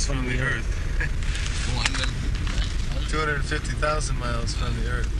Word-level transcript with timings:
miles 0.00 0.06
from, 0.06 0.28
the, 0.28 0.40
Earth. 0.40 0.66
250,000 3.10 4.18
miles 4.18 4.54
from 4.54 4.74
the 4.80 4.88
Earth. 4.88 5.16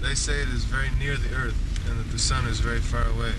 They 0.00 0.14
say 0.14 0.40
it 0.40 0.48
is 0.48 0.64
very 0.64 0.90
near 0.98 1.16
the 1.16 1.34
Earth 1.34 1.88
and 1.88 1.98
that 1.98 2.10
the 2.10 2.18
Sun 2.18 2.46
is 2.46 2.60
very 2.60 2.80
far 2.80 3.08
away. 3.08 3.32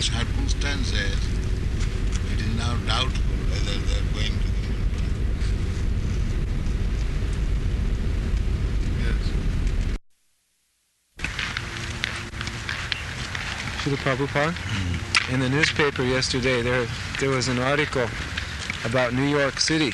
Circumstances, 0.00 1.18
it 2.32 2.40
is 2.40 2.54
now 2.56 2.76
doubtful 2.86 3.34
whether 3.50 3.76
they 3.78 3.98
are 3.98 4.12
going 4.14 4.32
to 4.38 4.46
the 4.46 4.62
moon. 4.68 4.78
Prabhupada? 14.08 14.54
In 15.32 15.40
the 15.40 15.48
newspaper 15.50 16.02
yesterday, 16.02 16.62
there 16.62 16.86
there 17.20 17.28
was 17.28 17.48
an 17.48 17.58
article 17.58 18.08
about 18.86 19.12
New 19.12 19.28
York 19.28 19.60
City. 19.60 19.92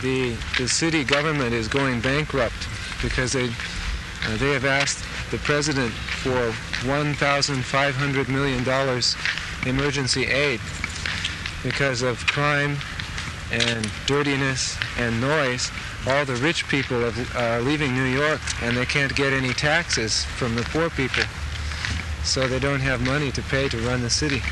The 0.00 0.34
the 0.56 0.66
city 0.66 1.04
government 1.04 1.52
is 1.52 1.68
going 1.68 2.00
bankrupt 2.00 2.66
because 3.02 3.32
they 3.32 3.48
uh, 3.48 4.36
they 4.38 4.52
have 4.52 4.64
asked 4.64 5.04
the 5.30 5.36
president 5.38 5.92
for 5.92 6.52
1,500 6.88 8.28
million 8.30 8.64
dollars 8.64 9.14
emergency 9.66 10.24
aid 10.24 10.60
because 11.62 12.00
of 12.00 12.24
crime 12.28 12.78
and 13.52 13.90
dirtiness 14.06 14.78
and 14.98 15.20
noise. 15.20 15.70
All 16.06 16.24
the 16.24 16.36
rich 16.36 16.66
people 16.68 17.04
are 17.36 17.60
leaving 17.60 17.94
New 17.94 18.04
York 18.04 18.40
and 18.62 18.74
they 18.76 18.86
can't 18.86 19.14
get 19.14 19.32
any 19.34 19.52
taxes 19.52 20.24
from 20.24 20.54
the 20.54 20.62
poor 20.62 20.88
people, 20.90 21.24
so 22.28 22.46
they 22.46 22.58
don't 22.58 22.80
have 22.80 23.00
money 23.06 23.32
to 23.32 23.40
pay 23.40 23.70
to 23.70 23.78
run 23.88 24.02
the 24.02 24.10
city. 24.10 24.42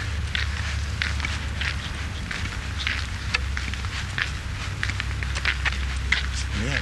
Yeah. 6.64 6.80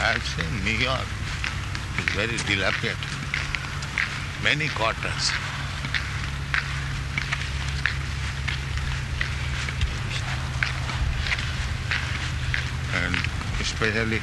I 0.00 0.16
have 0.16 0.24
seen 0.24 0.64
New 0.64 0.80
York 0.80 1.04
is 1.98 2.08
very 2.16 2.38
dilapidated. 2.48 2.96
Many 4.42 4.68
quarters. 4.68 5.30
And 12.94 13.14
especially 13.60 14.20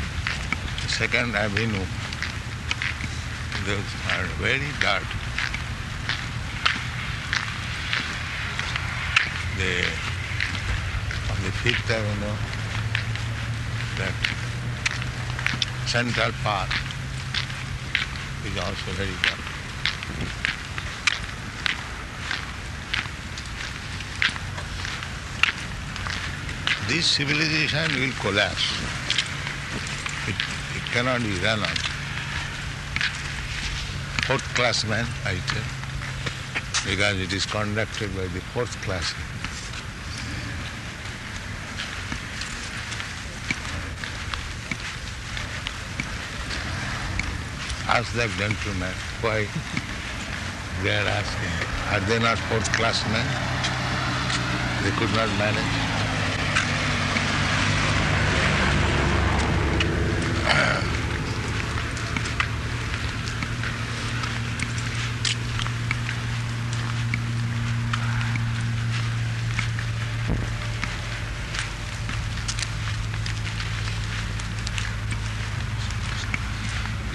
Second 0.88 1.36
Avenue, 1.36 1.86
those 3.66 3.92
are 4.18 4.26
very 4.42 4.72
dark. 4.82 5.04
The 9.56 9.86
on 11.32 11.44
the 11.44 11.52
Fifth 11.62 11.90
Avenue, 11.92 12.36
that 13.98 14.14
Central 15.86 16.32
Park 16.44 16.70
is 18.46 18.58
also 18.58 18.92
very 18.98 19.14
dark. 19.22 19.40
This 26.88 27.06
civilization 27.06 28.02
will 28.02 28.14
collapse. 28.22 28.74
It, 30.28 30.36
it 30.76 30.84
cannot 30.92 31.22
be 31.22 31.34
run 31.46 31.60
on. 31.60 31.76
Fourth 34.26 34.56
class 34.56 34.84
man, 34.86 35.06
I 35.26 35.38
tell, 35.48 35.64
because 36.86 37.20
it 37.20 37.32
is 37.32 37.46
conducted 37.46 38.16
by 38.16 38.24
the 38.24 38.42
fourth 38.54 38.76
class. 38.82 39.14
Ask 47.94 48.12
that 48.14 48.32
gentleman 48.40 48.92
why 49.22 49.46
they 50.82 50.98
are 50.98 51.06
asking. 51.06 51.94
Are 51.94 52.00
they 52.10 52.18
not 52.18 52.40
fourth 52.50 52.66
class 52.74 53.06
men? 53.14 53.28
They 54.82 54.90
could 54.98 55.16
not 55.16 55.30
manage. 55.38 55.93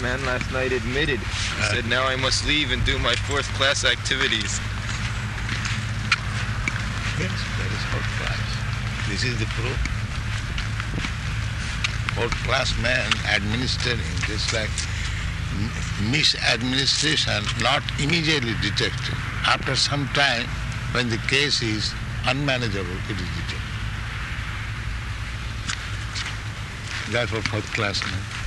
Man 0.09 0.25
last 0.25 0.51
night 0.53 0.73
admitted. 0.73 1.21
He 1.21 1.63
said, 1.65 1.85
now 1.85 2.03
I 2.05 2.17
must 2.17 2.47
leave 2.47 2.71
and 2.73 2.83
do 2.87 2.99
my 2.99 3.15
fourth 3.29 3.47
class 3.61 3.85
activities. 3.85 4.59
Yes, 7.21 7.29
that 7.29 7.69
is 7.77 7.85
fourth 7.93 8.09
class. 8.17 8.41
This 9.11 9.25
is 9.25 9.39
the 9.39 9.45
proof. 9.53 9.77
Fourth 12.17 12.33
class 12.47 12.73
man 12.81 13.13
administering, 13.29 14.01
just 14.25 14.55
like 14.55 14.71
misadministration, 16.09 17.45
not 17.63 17.83
immediately 18.01 18.55
detected. 18.63 19.15
After 19.45 19.77
some 19.77 20.09
time, 20.15 20.47
when 20.93 21.11
the 21.11 21.19
case 21.29 21.61
is 21.61 21.93
unmanageable, 22.25 22.97
it 23.11 23.21
is 23.21 23.29
detected. 23.37 23.61
Therefore, 27.11 27.43
fourth 27.43 27.71
class 27.75 28.01
man. 28.07 28.38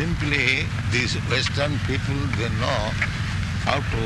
Simply, 0.00 0.64
these 0.92 1.14
Western 1.28 1.78
people, 1.80 2.16
they 2.40 2.48
know 2.56 2.82
how 3.68 3.84
to 3.84 4.02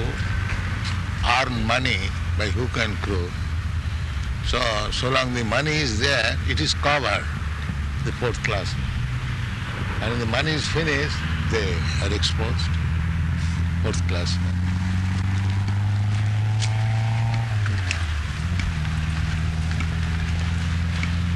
earn 1.38 1.64
money 1.68 2.10
by 2.36 2.46
hook 2.46 2.82
and 2.82 2.96
crook. 2.96 3.30
So, 4.50 4.58
so 4.90 5.08
long 5.10 5.32
the 5.34 5.44
money 5.44 5.70
is 5.70 6.00
there, 6.00 6.36
it 6.48 6.60
is 6.60 6.74
covered, 6.74 7.22
the 8.04 8.10
fourth 8.18 8.42
class. 8.42 8.74
And 10.02 10.10
when 10.10 10.18
the 10.18 10.26
money 10.26 10.50
is 10.50 10.66
finished, 10.66 11.14
they 11.52 11.78
are 12.02 12.12
exposed, 12.12 12.66
fourth 13.84 14.02
class. 14.08 14.34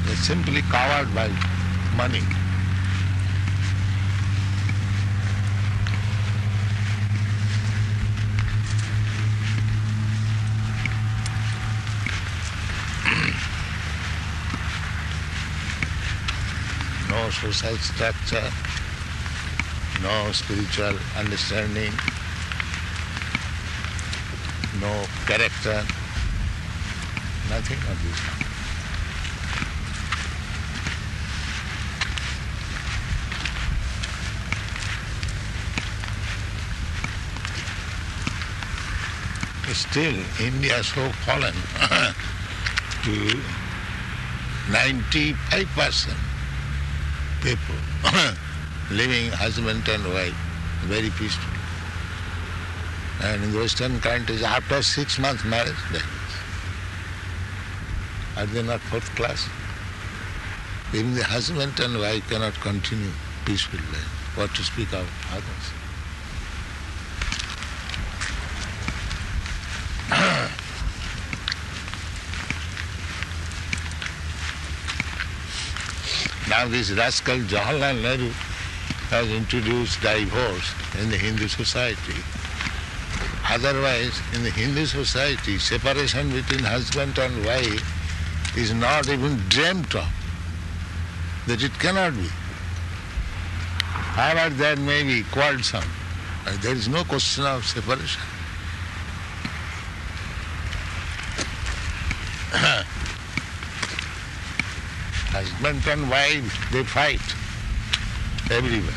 They're 0.04 0.16
simply 0.16 0.62
covered 0.62 1.14
by 1.14 1.31
money. 1.96 2.48
No 17.19 17.31
social 17.31 17.76
structure, 17.79 18.49
no 20.03 20.31
spiritual 20.32 20.97
understanding, 21.17 21.93
no 24.81 24.93
character, 25.26 25.85
nothing 27.50 27.79
of 27.91 27.99
this. 28.05 28.20
still 39.75 40.19
India 40.41 40.79
is 40.79 40.87
so 40.88 41.09
fallen 41.25 41.55
to 43.05 43.14
95% 44.73 46.27
people 47.43 47.75
living 48.90 49.31
husband 49.31 49.87
and 49.88 50.05
wife 50.12 50.35
very 50.85 51.11
peacefully. 51.11 51.58
And 53.23 53.43
in 53.43 53.55
Western 53.55 54.00
countries, 54.00 54.43
after 54.43 54.82
six 54.82 55.19
months 55.19 55.44
marriage, 55.44 55.75
are 58.37 58.46
they 58.46 58.62
not 58.62 58.81
fourth 58.81 59.08
class? 59.17 59.49
Even 60.94 61.14
the 61.14 61.25
husband 61.25 61.79
and 61.81 61.99
wife 61.99 62.29
cannot 62.31 62.55
continue 62.61 63.11
peaceful 63.44 63.81
life. 63.93 64.37
What 64.37 64.55
to 64.55 64.62
speak 64.62 64.93
of 64.93 65.11
others? 65.32 65.88
Now 76.58 76.66
this 76.66 76.90
rascal 76.90 77.38
Jawaharlal 77.50 78.02
Nehru 78.02 78.31
has 79.10 79.31
introduced 79.31 80.00
divorce 80.02 80.75
in 81.00 81.08
the 81.08 81.16
Hindu 81.16 81.46
society. 81.46 82.19
Otherwise, 83.49 84.20
in 84.34 84.43
the 84.43 84.50
Hindu 84.50 84.87
society, 84.87 85.56
separation 85.58 86.32
between 86.32 86.64
husband 86.64 87.16
and 87.16 87.46
wife 87.46 88.56
is 88.56 88.75
not 88.75 89.08
even 89.08 89.37
dreamt 89.49 89.94
of. 89.94 90.08
That 91.46 91.62
it 91.62 91.78
cannot 91.78 92.14
be. 92.14 92.28
However, 94.19 94.52
there 94.56 94.76
may 94.76 95.04
be 95.04 95.22
quarrelsome. 95.31 95.88
There 96.61 96.75
is 96.75 96.88
no 96.88 97.04
question 97.04 97.44
of 97.44 97.64
separation. 97.66 98.20
Husband 105.60 105.88
and 105.88 106.08
wife, 106.08 106.70
they 106.70 106.84
fight 106.84 107.20
everywhere. 108.49 108.94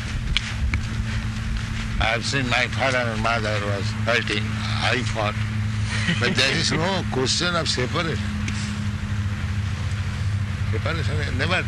I 2.00 2.14
have 2.14 2.24
seen 2.24 2.48
my 2.48 2.68
father 2.68 2.98
and 2.98 3.20
mother 3.20 3.58
was 3.66 3.84
fighting, 4.06 4.44
I 4.46 5.02
fought. 5.10 5.34
But 6.20 6.36
there 6.36 6.56
is 6.56 6.70
no 6.70 7.02
question 7.10 7.56
of 7.56 7.68
separation. 7.68 8.22
Separation 10.70 11.16
is 11.16 11.34
never 11.36 11.64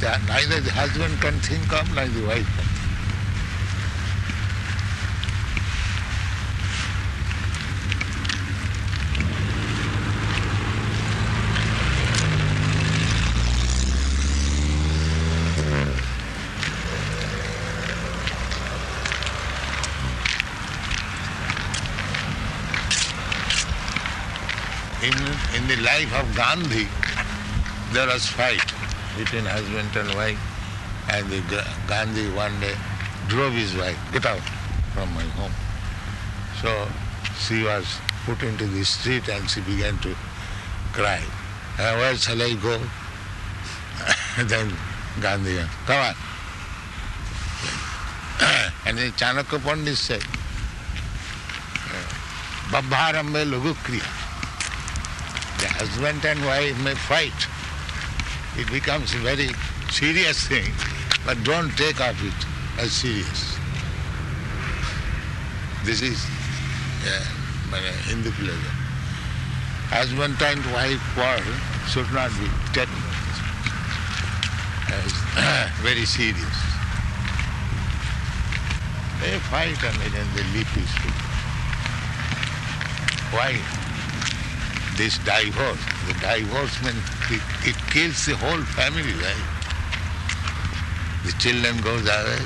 there. 0.00 0.18
Neither 0.26 0.60
the 0.60 0.72
husband 0.72 1.20
can 1.20 1.38
think 1.40 1.70
of, 1.74 1.94
neither 1.94 2.20
the 2.20 2.26
wife 2.26 2.56
can. 2.56 2.70
In, 25.60 25.68
the 25.68 25.76
life 25.82 26.12
of 26.14 26.34
Gandhi, 26.34 26.88
there 27.92 28.06
was 28.06 28.26
fight 28.26 28.64
between 29.18 29.44
husband 29.44 29.94
and 29.94 30.14
wife, 30.14 30.38
and 31.10 31.28
the 31.28 31.66
Gandhi 31.86 32.30
one 32.30 32.58
day 32.60 32.74
drove 33.28 33.52
his 33.52 33.76
wife, 33.76 33.98
get 34.12 34.24
out 34.24 34.40
from 34.94 35.12
my 35.12 35.22
home. 35.36 35.52
So 36.62 36.88
she 37.38 37.62
was 37.62 37.84
put 38.24 38.42
into 38.42 38.66
the 38.66 38.84
street 38.84 39.28
and 39.28 39.48
she 39.50 39.60
began 39.60 39.98
to 39.98 40.14
cry. 40.92 41.22
"Uh, 41.78 41.94
where 41.96 42.16
shall 42.16 42.40
I 42.40 42.54
go? 42.54 42.80
then 44.44 44.72
Gandhi, 45.20 45.58
come 45.84 46.00
on. 46.08 46.14
and 48.86 48.96
the 48.96 49.10
Chanakya 49.12 49.62
Pandit 49.62 49.96
said, 49.96 50.22
Babharambe 52.70 53.44
Lagu 53.44 53.74
Kriya. 53.84 54.02
The 54.02 54.19
husband 55.80 56.22
and 56.26 56.44
wife 56.44 56.76
may 56.84 56.94
fight. 56.94 57.40
It 58.60 58.70
becomes 58.70 59.14
a 59.14 59.20
very 59.24 59.48
serious 59.88 60.46
thing, 60.46 60.68
but 61.24 61.42
don't 61.42 61.72
take 61.72 61.98
of 62.04 62.20
it 62.20 62.36
as 62.76 62.92
serious. 62.92 63.56
This 65.82 66.02
is 66.02 66.20
uh, 67.08 67.24
Hindu 68.12 68.30
philosophy. 68.30 68.76
Husband 69.88 70.36
and 70.36 70.60
wife 70.76 71.00
quarrel 71.16 71.56
should 71.88 72.12
not 72.12 72.28
be 72.36 72.48
taken 72.76 73.00
as 75.00 75.12
very 75.80 76.04
serious. 76.04 76.58
They 79.24 79.32
fight 79.48 79.80
and 79.80 79.96
then 80.12 80.28
they 80.36 80.44
live 80.52 80.68
peacefully. 80.76 81.16
Why? 83.32 83.79
This 84.96 85.18
divorce, 85.18 85.80
the 86.06 86.14
divorce 86.20 86.74
means 86.82 87.02
it, 87.30 87.42
it 87.64 87.76
kills 87.90 88.26
the 88.26 88.36
whole 88.36 88.62
family 88.76 89.14
life. 89.20 89.46
The 91.24 91.32
children 91.38 91.80
goes 91.82 92.02
away, 92.02 92.40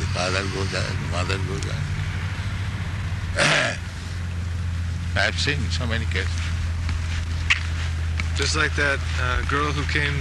the 0.00 0.06
father 0.14 0.42
goes 0.54 0.72
away, 0.72 0.94
the 1.02 1.08
mother 1.12 1.38
goes 1.48 1.64
away. 1.64 1.84
I 5.16 5.20
have 5.20 5.38
seen 5.38 5.58
so 5.70 5.86
many 5.86 6.04
cases. 6.06 6.30
Just 8.36 8.54
like 8.56 8.74
that 8.76 9.00
uh, 9.20 9.42
girl 9.48 9.72
who 9.72 9.84
came 9.92 10.14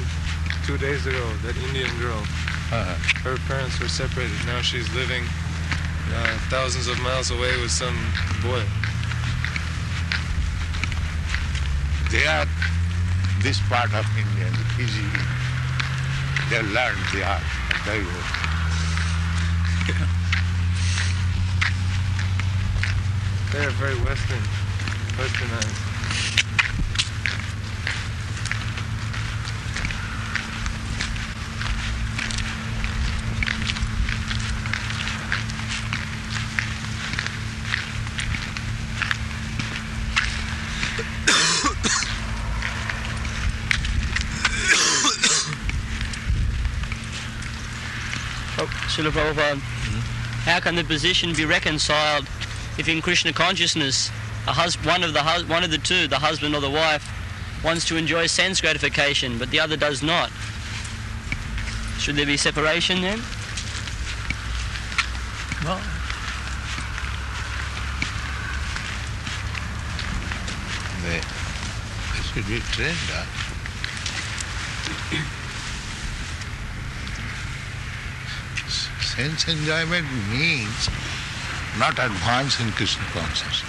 two 0.65 0.77
days 0.77 1.05
ago, 1.05 1.23
that 1.43 1.55
Indian 1.67 1.91
girl. 1.99 2.17
Uh-huh. 2.71 2.95
Her 3.21 3.37
parents 3.47 3.79
were 3.79 3.87
separated. 3.87 4.33
Now 4.47 4.61
she's 4.61 4.87
living 4.95 5.23
uh, 6.09 6.37
thousands 6.49 6.87
of 6.87 6.99
miles 7.01 7.29
away 7.29 7.59
with 7.61 7.71
some 7.71 7.95
boy. 8.41 8.63
They 12.15 12.27
are 12.27 12.47
this 13.41 13.59
part 13.67 13.93
of 13.93 14.05
India, 14.17 14.45
the 14.45 14.63
Fiji, 14.77 15.03
they 16.49 16.61
learned 16.61 17.03
the 17.11 17.25
art 17.27 17.43
of 17.43 17.83
divorce. 17.83 18.31
They 23.51 23.65
are 23.65 23.71
very 23.71 23.95
Western, 23.95 24.43
Westernized. 25.17 25.84
Oh, 49.05 49.09
Srila 49.09 49.33
Prabhupada, 49.33 49.59
how 50.45 50.59
can 50.59 50.75
the 50.75 50.83
position 50.83 51.33
be 51.33 51.45
reconciled 51.45 52.25
if 52.77 52.87
in 52.89 53.01
Krishna 53.01 53.33
consciousness 53.33 54.09
a 54.47 54.53
hus- 54.53 54.75
one 54.83 55.03
of 55.03 55.13
the 55.13 55.21
hus- 55.21 55.43
one 55.45 55.63
of 55.63 55.71
the 55.71 55.77
two, 55.77 56.07
the 56.07 56.19
husband 56.19 56.55
or 56.55 56.61
the 56.61 56.69
wife, 56.69 57.07
wants 57.63 57.85
to 57.85 57.97
enjoy 57.97 58.25
sense 58.27 58.61
gratification, 58.61 59.37
but 59.37 59.49
the 59.51 59.59
other 59.59 59.77
does 59.77 60.01
not? 60.03 60.31
Should 61.99 62.15
there 62.15 62.25
be 62.25 62.37
separation 62.37 63.01
then? 63.01 63.19
No. 65.63 65.79
They, 71.03 71.19
they 71.19 72.23
should 72.33 72.47
be 72.47 72.59
trained 72.73 72.97
up. 73.13 73.27
Sense 79.15 79.47
enjoyment 79.47 80.05
means 80.29 80.89
not 81.79 81.95
advance 81.97 82.59
in 82.59 82.69
Krishna 82.73 83.05
consciousness. 83.13 83.63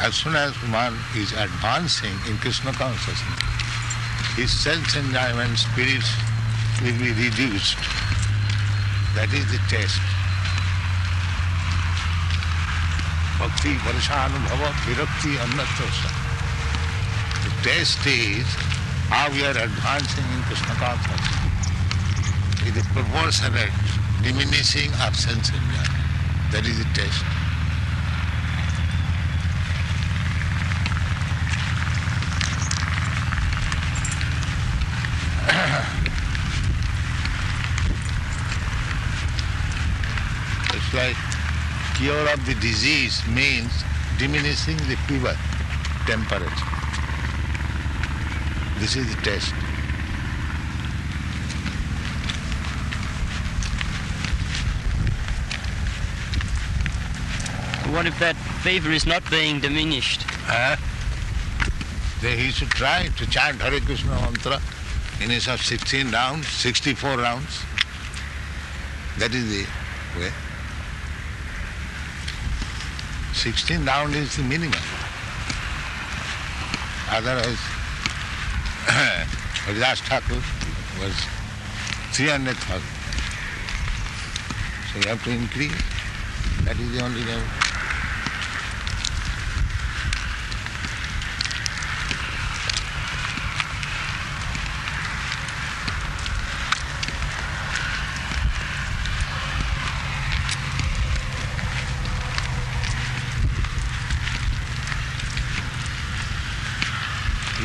As 0.00 0.14
soon 0.14 0.36
as 0.36 0.54
one 0.70 0.94
is 1.16 1.32
advancing 1.32 2.14
in 2.30 2.38
Krishna 2.38 2.72
consciousness, 2.72 3.40
his 4.36 4.52
sense 4.52 4.94
enjoyment 4.94 5.58
spirit 5.58 6.06
will 6.78 6.94
be 6.94 7.10
reduced. 7.26 7.74
That 9.18 9.34
is 9.34 9.50
the 9.50 9.58
test. 9.66 9.98
Bhakti, 13.42 13.74
Varshanubhava, 13.82 14.70
Virakti, 14.86 15.34
Annatosha. 15.42 16.10
The 17.42 17.50
test 17.66 18.06
is 18.06 18.46
how 19.10 19.28
we 19.32 19.44
are 19.44 19.58
advancing 19.58 20.24
in 20.38 20.42
Krishna 20.46 20.74
consciousness. 20.78 21.43
It 22.66 22.76
is 22.76 22.86
proportionate, 22.88 23.70
diminishing 24.22 24.90
absence 24.94 25.50
in 25.50 25.60
man. 25.68 25.86
That 26.50 26.64
is 26.64 26.78
the 26.78 26.84
test. 26.94 27.22
it's 40.74 40.94
like 40.94 41.16
cure 41.96 42.32
of 42.32 42.46
the 42.46 42.54
disease 42.62 43.20
means 43.28 43.84
diminishing 44.18 44.78
the 44.88 44.96
fever 45.06 45.36
temperature. 46.06 46.48
This 48.78 48.96
is 48.96 49.14
the 49.14 49.20
test. 49.20 49.52
What 57.94 58.06
if 58.06 58.18
that 58.18 58.34
fever 58.64 58.90
is 58.90 59.06
not 59.06 59.22
being 59.30 59.60
diminished? 59.60 60.22
Huh? 60.50 60.74
He 62.20 62.50
should 62.50 62.70
try 62.70 63.06
to 63.06 63.30
chant 63.30 63.62
Hare 63.62 63.78
Krishna 63.78 64.10
mantra 64.10 64.60
in 65.22 65.30
his 65.30 65.46
of 65.46 65.62
16 65.62 66.10
rounds, 66.10 66.48
64 66.48 67.18
rounds. 67.18 67.62
That 69.18 69.32
is 69.32 69.46
the 69.48 69.62
way. 70.18 70.32
16 73.32 73.86
round 73.86 74.16
is 74.16 74.38
the 74.38 74.42
minimum. 74.42 74.74
Otherwise, 77.10 77.62
Haridas 79.70 80.00
Thakur 80.00 80.42
was 80.98 81.14
300,000. 82.10 82.82
So 84.90 84.98
you 84.98 85.08
have 85.14 85.22
to 85.22 85.30
increase. 85.30 85.70
That 86.64 86.76
is 86.80 86.90
the 86.90 87.04
only 87.04 87.22
level. 87.22 87.46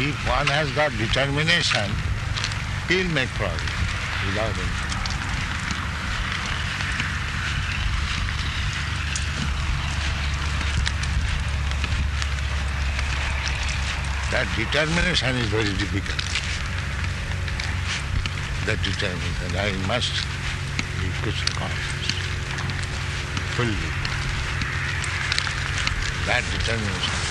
If 0.02 0.09
one 0.28 0.48
has 0.48 0.72
got 0.72 0.92
determination, 0.98 1.90
he'll 2.88 3.10
make 3.14 3.30
progress 3.30 3.62
without 4.26 4.56
any. 4.58 4.90
That 14.32 14.48
determination 14.56 15.36
is 15.38 15.48
very 15.48 15.74
difficult. 15.78 16.22
That 18.66 18.78
determination, 18.84 19.58
I 19.58 19.74
must 19.88 20.14
be 21.02 21.10
Krishna 21.24 21.50
conscious. 21.56 22.14
Fully. 23.58 23.74
That 26.28 26.44
determination. 26.54 27.29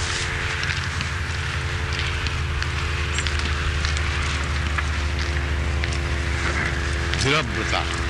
Dhirabrata. 7.29 8.09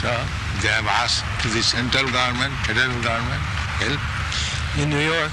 So 0.00 0.08
they 0.62 0.68
have 0.68 0.86
asked 0.86 1.24
to 1.39 1.39
the 1.52 1.62
central 1.62 2.06
government, 2.12 2.52
federal 2.66 3.02
government, 3.02 3.42
help. 3.82 4.00
In 4.82 4.88
New 4.90 5.00
York, 5.02 5.32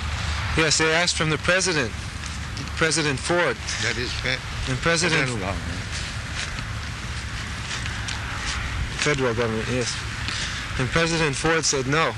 yes, 0.58 0.78
they 0.80 0.92
asked 0.94 1.16
from 1.16 1.30
the 1.30 1.38
president, 1.40 1.92
President 2.78 3.20
Ford, 3.20 3.56
That 3.84 3.98
is 3.98 4.12
fa- 4.14 4.38
and 4.70 4.78
President 4.82 5.30
federal 5.30 5.38
government. 5.40 5.82
federal 9.06 9.34
government, 9.34 9.68
yes. 9.72 9.96
And 10.80 10.88
President 10.90 11.36
Ford 11.36 11.66
said 11.66 11.88
no. 11.88 12.10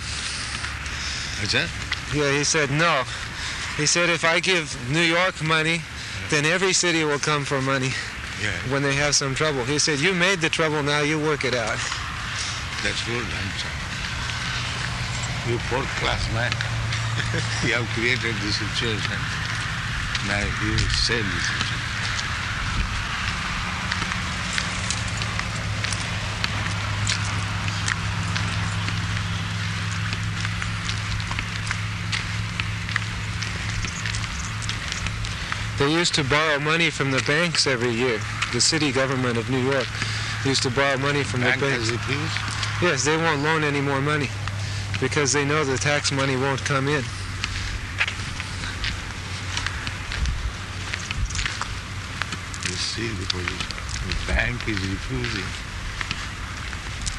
Is 1.44 1.51
that? 1.53 1.70
Yeah, 2.13 2.32
he 2.32 2.44
said 2.44 2.72
no. 2.72 3.03
He 3.77 3.86
said 3.86 4.10
if 4.10 4.25
I 4.25 4.39
give 4.39 4.75
New 4.91 5.01
York 5.03 5.41
money, 5.44 5.82
then 6.29 6.46
every 6.46 6.74
city 6.74 7.03
will 7.03 7.20
come 7.20 7.46
for 7.46 7.62
money 7.62 7.91
Yeah, 8.41 8.51
when 8.72 8.84
they 8.84 8.94
have 8.96 9.15
some 9.15 9.36
trouble. 9.36 9.63
He 9.63 9.79
said 9.79 10.00
you 10.00 10.13
made 10.13 10.39
the 10.41 10.50
trouble, 10.50 10.84
now 10.84 11.01
you 11.01 11.20
work 11.20 11.44
it 11.46 11.53
out. 11.56 11.77
that's 12.84 13.03
good 13.06 13.24
answer. 13.24 13.68
You 15.50 15.58
fourth 15.58 15.89
class 15.98 16.32
man. 16.32 16.51
you 17.65 17.74
have 17.74 17.89
created 17.98 18.36
this 18.36 18.58
situation. 18.62 19.18
Now 20.27 20.46
you 20.62 20.77
save 20.94 21.25
this 21.25 21.46
situation. 21.50 21.79
They 35.79 35.91
used 35.91 36.13
to 36.13 36.24
borrow 36.25 36.60
money 36.60 36.91
from 36.91 37.10
the 37.10 37.24
banks 37.25 37.65
every 37.65 37.89
year. 37.89 38.20
The 38.53 38.62
city 38.62 38.91
government 38.91 39.39
of 39.39 39.50
New 39.50 39.58
York 39.58 39.88
used 40.46 40.62
to 40.62 40.70
borrow 40.70 40.98
money 41.00 41.24
from 41.24 41.41
Bank 41.41 41.60
the 41.60 41.65
banks. 41.65 41.89
Yes, 42.84 43.03
they 43.03 43.18
won't 43.18 43.41
loan 43.41 43.63
any 43.63 43.82
more 43.82 44.00
money 44.00 44.29
because 45.00 45.34
they 45.34 45.46
know 45.46 45.63
the 45.63 45.77
tax 45.77 46.12
money 46.12 46.36
won't 46.36 46.63
come 46.65 46.88
in. 46.88 47.03
You 52.65 52.75
see 52.75 53.08
the. 53.08 53.79
The 54.00 54.15
bank 54.34 54.68
is 54.68 54.79
refusing 54.79 55.44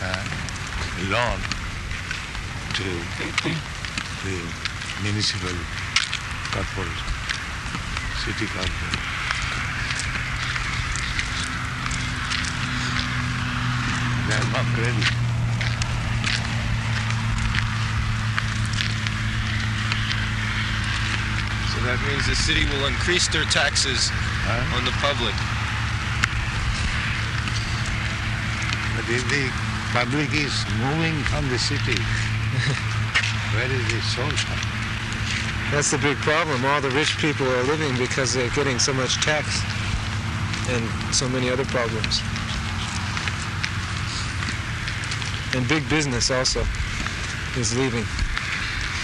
uh, 0.03 0.25
loan 1.13 1.39
to 2.73 2.85
the 4.25 4.37
municipal 5.03 5.55
corporation, 6.51 7.07
city 8.25 8.47
corporation. 8.47 8.97
They 14.27 14.35
are 14.35 14.51
not 14.51 14.67
ready. 14.81 15.05
So 21.69 21.80
that 21.91 21.99
means 22.07 22.23
the 22.31 22.39
city 22.39 22.63
will 22.71 22.87
increase 22.87 23.27
their 23.29 23.43
taxes 23.51 24.11
Huh? 24.47 24.79
on 24.79 24.83
the 24.87 24.95
public. 25.03 25.35
But 28.95 29.07
if 29.11 29.23
the 29.27 29.51
public 29.91 30.31
is 30.33 30.55
moving 30.79 31.19
from 31.27 31.49
the 31.51 31.59
city, 31.59 31.99
where 33.59 33.67
is 33.67 33.85
the 33.91 34.01
source? 34.07 34.43
of? 34.47 34.59
That's 35.75 35.91
the 35.91 35.99
big 35.99 36.17
problem. 36.19 36.65
All 36.65 36.81
the 36.81 36.91
rich 36.91 37.19
people 37.19 37.47
are 37.47 37.63
living 37.65 37.97
because 37.99 38.35
they're 38.35 38.51
getting 38.55 38.79
so 38.79 38.93
much 38.95 39.19
tax 39.23 39.63
and 40.71 40.83
so 41.15 41.29
many 41.29 41.51
other 41.51 41.65
problems. 41.67 42.23
And 45.55 45.67
big 45.69 45.83
business 45.91 46.31
also 46.31 46.63
is 47.59 47.77
leaving 47.77 48.07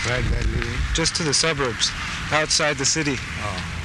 Where 0.07 0.23
they 0.23 0.39
are 0.39 0.49
living? 0.55 0.79
just 0.95 1.15
to 1.17 1.23
the 1.25 1.35
suburbs, 1.35 1.91
outside 2.33 2.77
the 2.77 2.85
city. 2.85 3.17
Oh. 3.19 3.77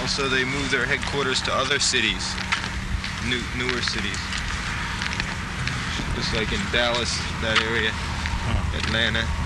Also, 0.00 0.28
they 0.28 0.44
move 0.44 0.70
their 0.70 0.86
headquarters 0.86 1.42
to 1.42 1.52
other 1.52 1.80
cities, 1.80 2.34
new, 3.26 3.40
newer 3.58 3.82
cities. 3.82 4.20
Just 6.14 6.32
like 6.34 6.52
in 6.52 6.60
Dallas, 6.70 7.18
that 7.42 7.58
area, 7.66 7.90
Atlanta. 8.78 9.43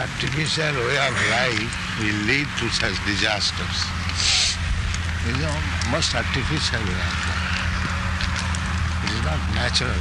This 0.00 0.08
artificial 0.08 0.72
way 0.86 0.96
of 0.96 1.12
life 1.28 2.00
will 2.00 2.20
lead 2.24 2.48
to 2.56 2.70
such 2.70 2.96
disasters. 3.04 3.84
Is 5.28 5.36
a 5.44 5.52
most 5.92 6.14
artificial 6.14 6.80
way 6.80 7.00
of 7.04 7.16
life. 7.28 7.44
It 9.04 9.10
is 9.12 9.20
not 9.28 9.40
natural. 9.52 9.92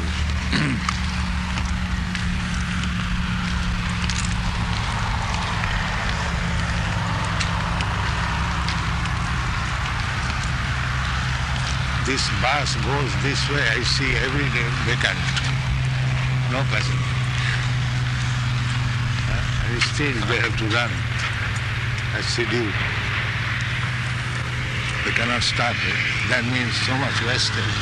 this 12.06 12.24
bus 12.40 12.76
goes 12.88 13.12
this 13.22 13.50
way, 13.52 13.68
I 13.68 13.84
see 13.84 14.16
every 14.24 14.48
day 14.56 14.64
vacant. 14.88 15.20
No 16.54 16.64
passenger. 16.72 17.19
Still 19.78 20.18
they 20.26 20.42
have 20.42 20.58
to 20.58 20.66
run 20.74 20.90
as 22.18 22.26
scheduled. 22.26 22.74
They 25.06 25.14
cannot 25.14 25.46
stop 25.46 25.78
it. 25.78 26.00
That 26.34 26.42
means 26.50 26.74
so 26.90 26.98
much 26.98 27.14
wastage. 27.22 27.78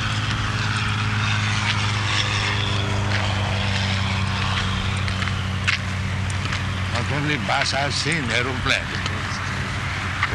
Not 6.92 7.08
only 7.16 7.40
bus, 7.48 7.72
I've 7.72 7.96
seen 7.96 8.20
aeroplane 8.36 8.92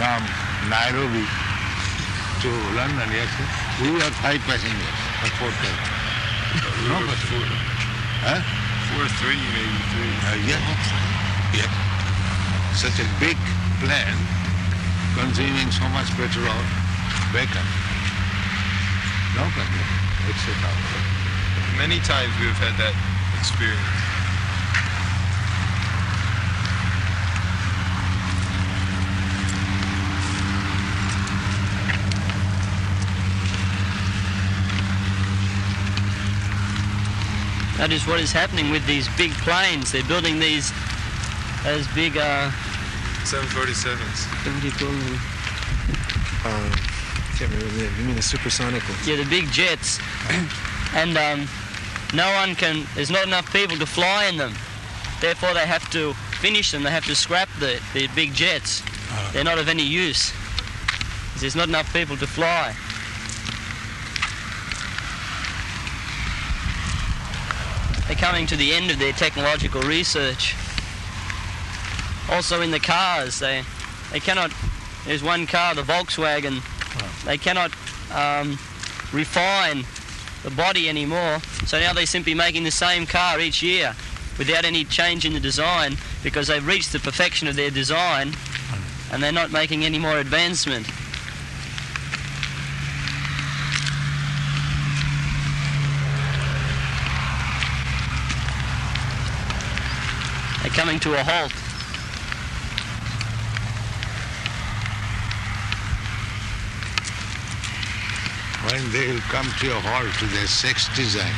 from 0.01 0.25
Nairobi 0.73 1.29
to 2.41 2.51
London, 2.81 3.13
yes. 3.13 3.29
We 3.85 4.01
have 4.01 4.17
five 4.25 4.41
passengers 4.49 4.99
or 5.21 5.31
four 5.39 5.53
passengers. 5.53 6.89
No 6.89 6.97
passenger. 7.13 7.61
Huh? 8.25 8.41
Four, 8.89 9.05
three, 9.21 9.43
maybe 9.53 9.79
three. 9.93 10.13
Uh, 10.27 10.49
yeah. 10.49 11.12
Yeah. 11.53 11.69
Such 12.75 12.99
a 12.99 13.09
big 13.21 13.37
plane 13.85 14.17
consuming 15.15 15.71
so 15.71 15.87
much 15.91 16.09
petrol, 16.17 16.57
bacon. 17.33 17.67
No 19.37 19.45
passenger. 19.53 20.03
Etc. 20.29 20.55
Many 21.77 22.01
times 22.01 22.33
we 22.41 22.47
have 22.47 22.57
had 22.57 22.75
that 22.79 22.95
experience. 23.39 24.13
That 37.77 37.91
is 37.91 38.07
what 38.07 38.21
is 38.21 38.31
happening 38.31 38.71
with 38.71 38.87
these 38.87 39.09
big 39.17 39.33
planes. 39.43 39.91
They're 39.91 40.05
building 40.05 40.39
these 40.39 40.73
as 41.65 41.87
big 41.95 42.17
uh, 42.17 42.51
747s. 43.25 44.27
what 44.45 44.61
do 44.61 44.67
you 44.67 44.73
call 44.73 44.89
them? 44.89 45.21
Um, 46.45 46.71
can't 47.39 47.51
remember 47.51 47.73
the 47.75 47.83
name. 47.83 47.93
You 47.99 48.05
mean 48.07 48.17
the 48.17 48.23
supersonic 48.23 48.83
ones? 48.89 49.07
Yeah, 49.07 49.17
the 49.17 49.25
big 49.31 49.47
jets. 49.53 50.01
and 50.95 51.17
um, 51.17 51.49
no 52.15 52.33
one 52.35 52.55
can, 52.55 52.87
there's 52.95 53.11
not 53.11 53.27
enough 53.27 53.53
people 53.53 53.77
to 53.77 53.87
fly 53.87 54.27
in 54.27 54.37
them. 54.37 54.55
Therefore, 55.21 55.55
they 55.55 55.67
have 55.67 55.89
to 55.93 56.15
finish 56.41 56.73
them. 56.73 56.83
They 56.83 56.91
have 56.91 57.07
to 57.07 57.15
scrap 57.15 57.49
the, 57.61 57.81
the 57.95 58.09
big 58.09 58.35
jets. 58.35 58.83
They're 59.33 59.45
not 59.45 59.59
of 59.59 59.69
any 59.69 59.85
use. 59.85 60.33
There's 61.39 61.55
not 61.55 61.69
enough 61.69 61.93
people 61.93 62.17
to 62.17 62.27
fly. 62.27 62.75
They're 68.09 68.17
coming 68.17 68.47
to 68.49 68.57
the 68.57 68.73
end 68.73 68.91
of 68.91 68.99
their 68.99 69.13
technological 69.13 69.81
research. 69.83 70.57
Also 72.33 72.63
in 72.63 72.71
the 72.71 72.81
cars, 72.81 73.39
they, 73.41 73.63
they 74.11 74.19
cannot, 74.19 74.51
there's 75.05 75.23
one 75.23 75.47
car, 75.47 75.75
the 75.75 75.83
Volkswagen, 75.83 76.63
they 77.27 77.37
cannot 77.37 77.73
um, 78.11 78.59
refine 79.13 79.85
the 80.43 80.51
body 80.51 80.89
anymore. 80.89 81.41
So 81.67 81.79
now 81.79 81.93
they're 81.93 82.07
simply 82.07 82.33
making 82.33 82.65
the 82.65 82.71
same 82.71 83.07
car 83.07 83.39
each 83.39 83.63
year 83.63 83.95
without 84.39 84.65
any 84.65 84.85
change 84.85 85.27
in 85.27 85.35
the 85.35 85.41
design 85.41 85.97
because 86.23 86.49
they've 86.49 86.67
reached 86.67 86.93
the 86.93 86.99
perfection 86.99 87.49
of 87.49 87.55
their 87.55 87.71
design 87.71 88.33
and 89.13 89.23
they're 89.23 89.31
not 89.31 89.53
making 89.53 89.85
any 89.85 89.99
more 89.99 90.17
advancement. 90.19 90.87
They're 100.63 100.71
coming 100.73 100.99
to 101.01 101.13
a 101.13 101.23
halt. 101.23 101.53
When 108.73 108.82
they 108.93 109.09
will 109.13 109.25
come 109.33 109.49
to 109.61 109.67
a 109.73 109.81
halt 109.81 110.13
to 110.21 110.27
their 110.37 110.47
sex 110.47 110.89
design. 110.95 111.33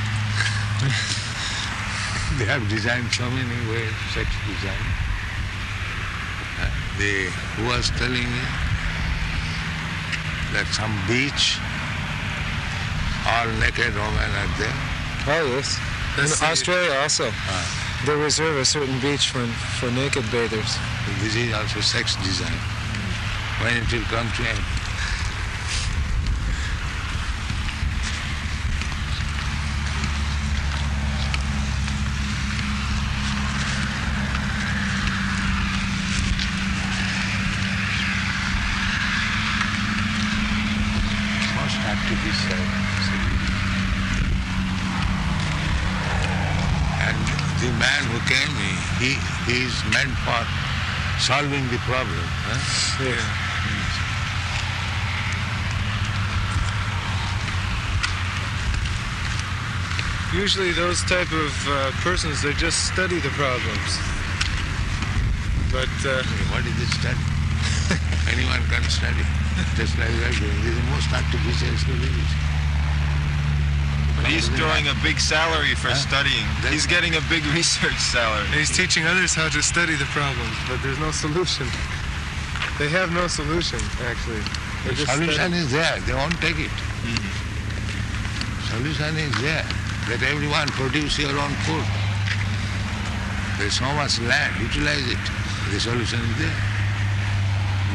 they 2.38 2.44
have 2.44 2.66
designed 2.68 3.10
so 3.12 3.28
many 3.30 3.58
ways, 3.70 3.94
sex 4.12 4.26
design. 4.50 4.84
Uh, 6.60 6.70
They, 6.98 7.30
who 7.56 7.66
was 7.70 7.90
telling 7.98 8.26
me 8.26 8.44
that 10.54 10.66
some 10.74 10.94
beach, 11.06 11.58
all 13.26 13.48
naked 13.62 13.94
women 13.94 14.30
are 14.42 14.52
there. 14.58 14.78
Oh, 15.26 15.46
yes. 15.54 15.78
In 16.18 16.30
Australia 16.50 16.92
also. 17.02 17.30
They 18.06 18.14
reserve 18.14 18.56
a 18.58 18.64
certain 18.64 18.98
beach 19.00 19.30
for, 19.30 19.46
for 19.80 19.90
naked 19.92 20.24
bathers. 20.30 20.76
This 21.22 21.34
is 21.34 21.54
also 21.54 21.80
sex 21.80 22.16
design. 22.16 22.58
When 23.62 23.76
it 23.78 23.90
will 23.92 24.04
come 24.10 24.28
to 24.36 24.42
end. 24.48 24.64
Most 41.56 41.78
artificial. 41.88 42.64
And 47.06 47.18
the 47.62 47.70
man 47.78 48.02
who 48.10 48.18
came, 48.28 48.52
he, 49.46 49.64
is 49.64 49.74
meant 49.92 50.14
for 50.24 50.42
solving 51.20 51.64
the 51.70 51.78
problem. 51.86 52.24
huh? 52.48 53.04
Yes. 53.04 53.44
Usually 60.34 60.72
those 60.72 61.00
type 61.04 61.30
of 61.30 61.52
uh, 61.68 61.90
persons, 62.02 62.42
they 62.42 62.52
just 62.54 62.90
study 62.92 63.20
the 63.20 63.30
problems. 63.38 63.90
But 65.70 65.94
uh, 66.02 66.22
What 66.50 66.66
is 66.66 66.74
this 66.74 66.90
study? 66.98 67.22
Anyone 68.34 68.62
can 68.66 68.82
study. 68.90 69.22
Just 69.76 69.96
like 69.98 70.10
we 70.10 70.24
are 70.26 70.34
doing. 70.34 70.58
This 70.66 70.74
is 70.74 70.76
the 70.82 70.90
most 70.90 71.12
artificial 71.14 71.76
studies. 71.78 72.53
He's 74.26 74.48
drawing 74.56 74.88
a 74.88 74.94
big 75.02 75.18
salary 75.20 75.74
for 75.74 75.88
Huh? 75.88 75.94
studying. 76.08 76.46
He's 76.72 76.86
getting 76.86 77.14
a 77.16 77.22
big 77.28 77.44
research 77.58 77.96
salary. 77.98 78.46
He's 78.56 78.70
teaching 78.74 79.04
others 79.06 79.34
how 79.34 79.48
to 79.48 79.62
study 79.62 79.94
the 79.96 80.06
problems, 80.16 80.56
but 80.68 80.80
there's 80.82 80.98
no 80.98 81.10
solution. 81.10 81.66
They 82.78 82.88
have 82.88 83.12
no 83.12 83.26
solution, 83.28 83.78
actually. 84.08 84.42
They 84.84 84.90
The 84.90 84.94
just 85.06 85.12
solution 85.12 85.34
study. 85.52 85.56
is 85.62 85.70
there. 85.70 86.00
They 86.06 86.14
won't 86.14 86.34
take 86.40 86.58
it. 86.58 86.72
Mm-hmm. 87.06 87.30
Solution 88.74 89.16
is 89.16 89.34
there. 89.40 89.64
Let 90.10 90.22
everyone 90.22 90.68
produce 90.74 91.18
your 91.18 91.30
own 91.38 91.54
food. 91.64 91.86
There's 93.58 93.78
so 93.78 93.86
much 93.94 94.18
land. 94.20 94.52
Utilize 94.60 95.06
it. 95.06 95.22
The 95.70 95.78
solution 95.80 96.18
is 96.20 96.36
there. 96.38 96.58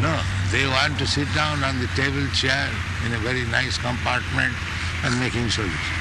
No, 0.02 0.16
they 0.52 0.66
want 0.66 0.98
to 1.00 1.06
sit 1.06 1.28
down 1.36 1.62
on 1.64 1.78
the 1.84 1.88
table 2.00 2.24
chair 2.32 2.70
in 3.06 3.12
a 3.14 3.18
very 3.20 3.44
nice 3.52 3.78
compartment 3.78 4.56
and 5.04 5.20
making 5.20 5.50
solution. 5.52 5.99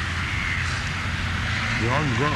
Won't 1.79 2.19
go. 2.19 2.27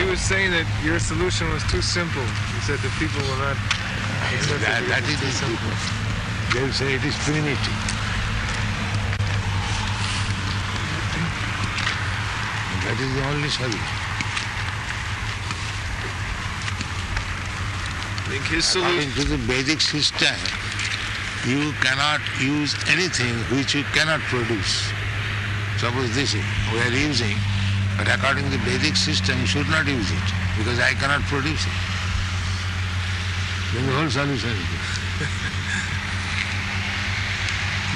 He 0.00 0.08
was 0.08 0.18
saying 0.18 0.50
that 0.52 0.64
your 0.82 0.98
solution 0.98 1.50
was 1.52 1.62
too 1.64 1.82
simple. 1.82 2.24
He 2.56 2.60
said 2.64 2.78
the 2.80 2.88
people 2.96 3.20
will 3.20 3.36
not 3.36 3.52
accept 4.32 4.64
That, 4.64 4.80
that 4.88 5.04
is 5.04 5.20
the 5.20 5.28
people. 5.44 5.68
They 6.56 6.64
will 6.64 6.72
say 6.72 6.94
it 6.96 7.04
is 7.04 7.12
primitive. 7.20 7.60
That 12.80 12.96
is 12.96 13.12
the 13.12 13.24
only 13.28 13.50
solution. 13.52 13.78
I 18.16 18.32
think 18.32 18.44
his 18.48 18.64
solution. 18.64 19.04
According 19.04 19.12
to 19.20 19.24
the 19.28 19.40
Vedic 19.44 19.80
system, 19.82 20.32
you 21.44 21.72
cannot 21.84 22.24
use 22.40 22.72
anything 22.88 23.36
which 23.54 23.74
you 23.74 23.84
cannot 23.92 24.20
produce. 24.32 24.88
Suppose 25.80 26.14
this 26.14 26.34
is, 26.34 26.44
we 26.72 26.78
are 26.80 26.92
using, 26.92 27.36
but 27.96 28.06
according 28.06 28.44
to 28.44 28.50
the 28.50 28.58
Vedic 28.68 28.96
system, 28.96 29.40
you 29.40 29.46
should 29.46 29.68
not 29.68 29.86
use 29.86 30.10
it. 30.12 30.28
because 30.60 30.78
I 30.78 30.92
cannot 30.92 31.22
produce 31.22 31.64
it. 31.64 31.72
Then 33.72 33.86
the 33.86 33.92
whole 33.92 34.10
solution 34.10 34.50
is 34.50 34.68
there. 35.18 35.28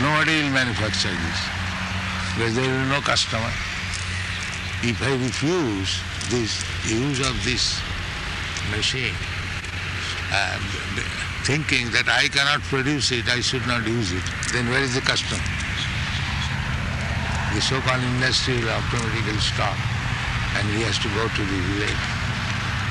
Nobody 0.00 0.42
will 0.42 0.50
manufacture 0.50 1.12
this 1.12 1.40
because 2.34 2.54
there 2.56 2.64
is 2.64 2.88
no 2.88 3.00
customer. 3.00 3.52
If 4.82 4.96
I 5.02 5.12
refuse 5.20 6.00
this 6.30 6.64
use 6.88 7.20
of 7.20 7.36
this 7.44 7.80
machine, 8.70 9.14
uh, 10.32 10.58
thinking 11.44 11.90
that 11.92 12.08
I 12.08 12.28
cannot 12.28 12.62
produce 12.62 13.12
it, 13.12 13.28
I 13.28 13.40
should 13.40 13.66
not 13.66 13.86
use 13.86 14.12
it, 14.12 14.24
then 14.52 14.68
where 14.70 14.82
is 14.82 14.94
the 14.94 15.02
customer? 15.02 15.53
The 17.54 17.62
so-called 17.62 18.02
industrial 18.18 18.60
will 18.66 18.70
automatically 18.74 19.38
stop 19.38 19.78
and 20.58 20.66
he 20.74 20.82
has 20.86 20.98
to 21.02 21.08
go 21.14 21.26
to 21.26 21.42
the 21.42 21.60
village 21.70 22.02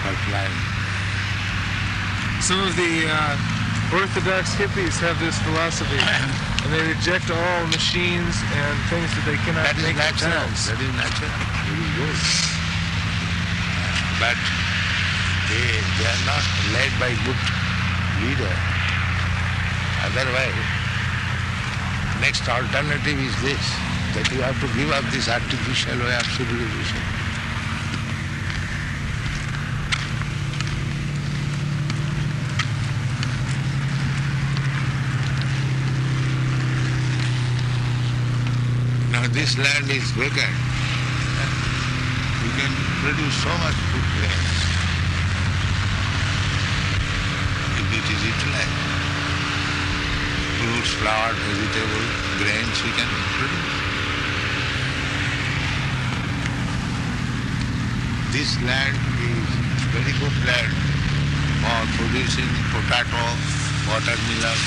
for 0.04 0.13
planning. 0.28 0.63
Some 2.43 2.60
of 2.63 2.76
the 2.76 3.08
uh, 3.08 3.95
Orthodox 3.95 4.56
hippies 4.56 4.99
have 4.99 5.15
this 5.23 5.38
philosophy, 5.47 5.99
and 6.02 6.67
they 6.73 6.82
reject 6.91 7.30
all 7.32 7.62
machines 7.71 8.36
and 8.58 8.73
things 8.91 9.08
that 9.15 9.23
they 9.23 9.38
cannot 9.47 9.63
That 9.69 9.78
is 9.80 9.86
make 9.86 9.95
natural. 9.95 10.34
themselves. 10.34 10.71
That 10.71 10.80
is 10.82 10.91
natural. 10.97 11.32
Very 11.69 11.88
good. 11.99 12.19
But 14.19 14.39
they, 15.47 15.67
they 15.99 16.08
are 16.10 16.23
not 16.28 16.43
led 16.76 16.91
by 16.99 17.12
good 17.23 17.41
leader. 18.28 18.54
Otherwise, 20.10 20.60
next 22.19 22.43
alternative 22.49 23.19
is 23.23 23.36
this, 23.45 23.63
that 24.13 24.30
you 24.30 24.41
have 24.41 24.54
to 24.62 24.67
give 24.78 24.91
up 24.91 25.04
this 25.10 25.28
artificial 25.28 25.97
way 25.97 26.13
of 26.13 26.26
civilization. 26.38 27.02
Now 39.10 39.26
this 39.34 39.58
land 39.58 39.89
is 39.89 40.06
vacant. 40.13 40.58
You 42.45 42.52
can 42.54 42.73
produce 43.02 43.36
so 43.41 43.49
much 43.65 43.78
food 43.89 44.04
if 47.82 47.88
it 47.97 48.06
is 48.13 48.21
utilized. 48.30 48.78
Fruits, 50.62 50.93
flowers, 51.02 51.39
vegetables, 51.49 52.12
grains 52.38 52.78
we 52.86 52.91
can 52.93 53.10
produce. 53.41 53.92
This 58.34 58.58
land 58.63 58.98
is 59.22 59.46
very 59.93 60.12
good 60.17 60.34
land 60.50 60.74
for 61.62 61.86
producing 62.02 62.50
potato, 62.74 63.22
watermelon. 63.86 64.58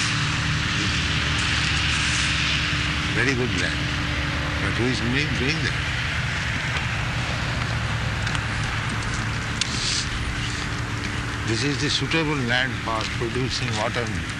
Very 3.19 3.35
good 3.35 3.51
land. 3.61 3.81
But 4.63 4.73
who 4.79 4.85
is 4.87 5.01
doing 5.01 5.59
that? 5.67 5.97
This 11.49 11.65
is 11.65 11.81
the 11.83 11.91
suitable 11.91 12.37
land 12.47 12.73
for 12.85 13.03
producing 13.19 13.67
watermelon. 13.83 14.37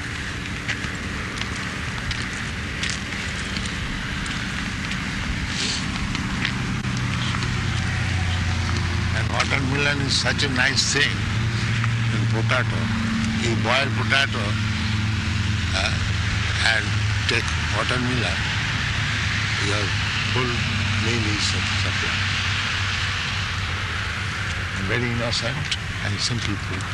And 9.17 9.27
watermelon 9.57 10.01
is 10.07 10.13
such 10.13 10.43
a 10.43 10.49
nice 10.51 10.93
thing 10.93 11.17
in 12.13 12.23
potato. 12.29 12.77
You 13.41 13.57
boil 13.65 13.89
potato 13.97 14.45
uh, 15.73 15.97
and 16.77 16.85
take 17.29 17.47
watermelon, 17.73 18.37
your 19.65 19.85
full 20.33 20.53
meal 21.05 21.25
is 21.33 21.45
supplied. 21.81 22.21
Very 24.89 25.11
innocent 25.11 25.57
and 26.05 26.21
simple 26.21 26.55
food. 26.69 26.85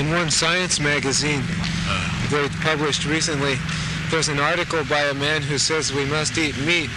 In 0.00 0.10
one 0.12 0.30
science 0.30 0.80
magazine 0.80 1.42
they 2.30 2.48
published 2.62 3.04
recently, 3.04 3.56
there's 4.10 4.28
an 4.28 4.38
article 4.38 4.82
by 4.84 5.02
a 5.02 5.14
man 5.14 5.42
who 5.42 5.58
says 5.58 5.92
we 5.92 6.06
must 6.06 6.38
eat 6.38 6.56
meat 6.60 6.88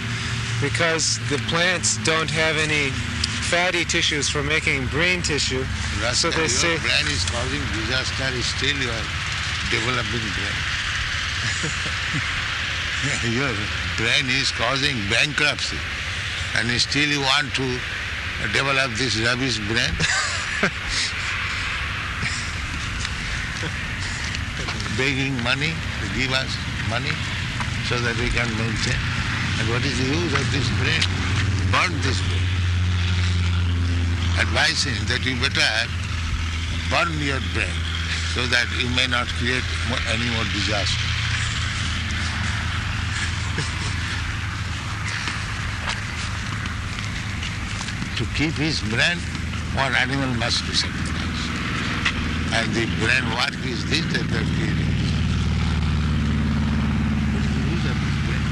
because 0.62 1.18
the 1.28 1.38
plants 1.50 1.98
don't 2.06 2.30
have 2.30 2.56
any 2.56 2.90
fatty 3.50 3.84
tissues 3.84 4.30
for 4.30 4.42
making 4.42 4.86
brain 4.86 5.20
tissue. 5.20 5.64
So 6.14 6.30
they 6.30 6.46
your 6.46 6.48
say- 6.48 6.78
brain 6.78 7.06
is 7.10 7.26
causing 7.26 7.60
disaster, 7.74 8.30
still 8.40 8.76
you 8.78 8.88
are 8.88 9.06
developing 9.74 10.22
brain. 10.38 10.56
your 13.34 13.50
brain 13.98 14.30
is 14.30 14.52
causing 14.52 14.96
bankruptcy 15.10 15.76
and 16.56 16.70
still 16.80 17.08
you 17.08 17.20
want 17.20 17.52
to 17.54 17.66
develop 18.52 18.92
this 18.92 19.18
rubbish 19.18 19.58
brain? 19.66 19.90
Begging 24.96 25.42
money 25.42 25.72
to 26.00 26.06
give 26.14 26.32
us 26.32 26.56
money 26.88 27.12
so 27.88 27.98
that 27.98 28.16
we 28.16 28.28
can 28.30 28.46
maintain. 28.56 29.11
And 29.58 29.68
what 29.68 29.84
is 29.84 29.98
the 29.98 30.04
use 30.08 30.32
of 30.32 30.50
this 30.52 30.68
brain? 30.80 31.02
Burn 31.72 31.92
this 32.02 32.20
brain. 32.28 32.48
Advising 34.40 35.04
that 35.08 35.24
you 35.24 35.36
better 35.40 35.88
burn 36.92 37.12
your 37.20 37.40
brain 37.52 37.76
so 38.34 38.46
that 38.46 38.66
you 38.80 38.88
may 38.96 39.06
not 39.06 39.28
create 39.40 39.64
any 40.12 40.28
more 40.32 40.44
disaster. 40.52 41.08
to 48.16 48.24
keep 48.36 48.54
his 48.54 48.80
brain, 48.88 49.18
one 49.74 49.94
animal 49.96 50.28
must 50.36 50.64
be 50.66 50.74
sacrificed. 50.74 51.48
And 52.52 52.74
the 52.74 52.84
brain 53.00 53.24
work 53.36 53.54
is 53.64 53.84
this 53.88 54.04
that 54.12 54.26
they 54.28 54.36
are 54.36 54.44
creating. 54.56 54.92
What 57.32 57.40
is 57.40 57.48
the 57.56 57.64
use 57.72 57.86
of 57.88 57.96
this 57.96 58.16
brain? 58.28 58.44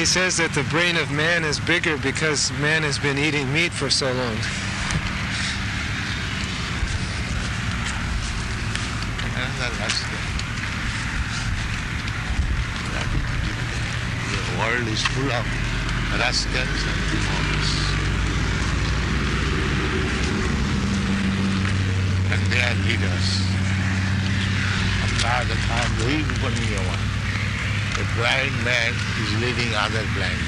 He 0.00 0.06
says 0.06 0.38
that 0.38 0.54
the 0.54 0.64
brain 0.72 0.96
of 0.96 1.10
man 1.10 1.44
is 1.44 1.60
bigger 1.60 1.98
because 1.98 2.50
man 2.52 2.82
has 2.84 2.98
been 2.98 3.18
eating 3.18 3.52
meat 3.52 3.70
for 3.70 3.90
so 3.90 4.06
long. 4.06 4.36
The 14.24 14.40
world 14.56 14.88
is 14.88 15.02
full 15.12 15.28
of 15.28 15.44
rascals 16.16 16.80
and 16.88 17.00
demons. 17.12 17.68
And 22.32 22.40
they 22.48 22.62
are 22.64 22.72
leaders. 22.88 23.44
Now 25.20 25.44
the 25.44 25.60
time, 25.68 25.92
we 26.08 26.24
will 26.40 26.56
be 26.56 26.88
one. 26.88 27.09
A 28.00 28.04
blind 28.16 28.64
man 28.64 28.94
is 29.20 29.40
leading 29.42 29.74
other 29.74 30.02
blind. 30.14 30.40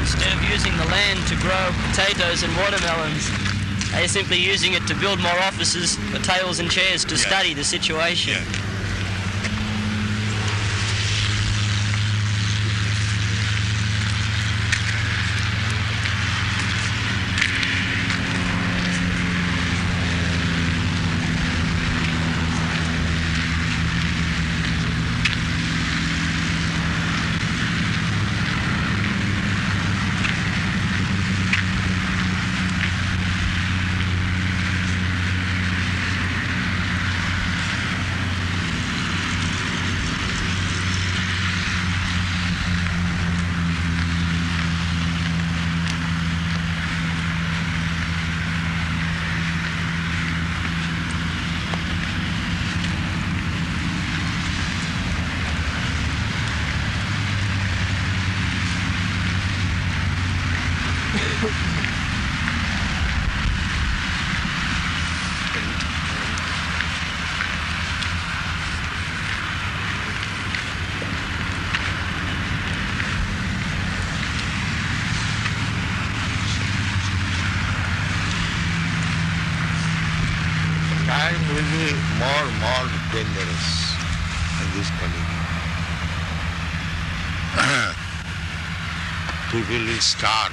Instead 0.00 0.32
of 0.34 0.42
using 0.50 0.76
the 0.76 0.84
land 0.86 1.18
to 1.28 1.36
grow 1.36 1.70
potatoes 1.90 2.42
and 2.42 2.54
watermelons, 2.56 3.30
they're 3.92 4.08
simply 4.08 4.38
using 4.38 4.72
it 4.74 4.86
to 4.86 4.94
build 4.96 5.20
more 5.20 5.38
offices 5.42 5.96
for 6.10 6.18
tables 6.18 6.58
and 6.58 6.70
chairs 6.70 7.04
to 7.04 7.14
Yeah. 7.14 7.26
study 7.28 7.54
the 7.54 7.64
situation. 7.64 8.34
Time 8.34 8.71
will 89.68 90.00
starve. 90.00 90.52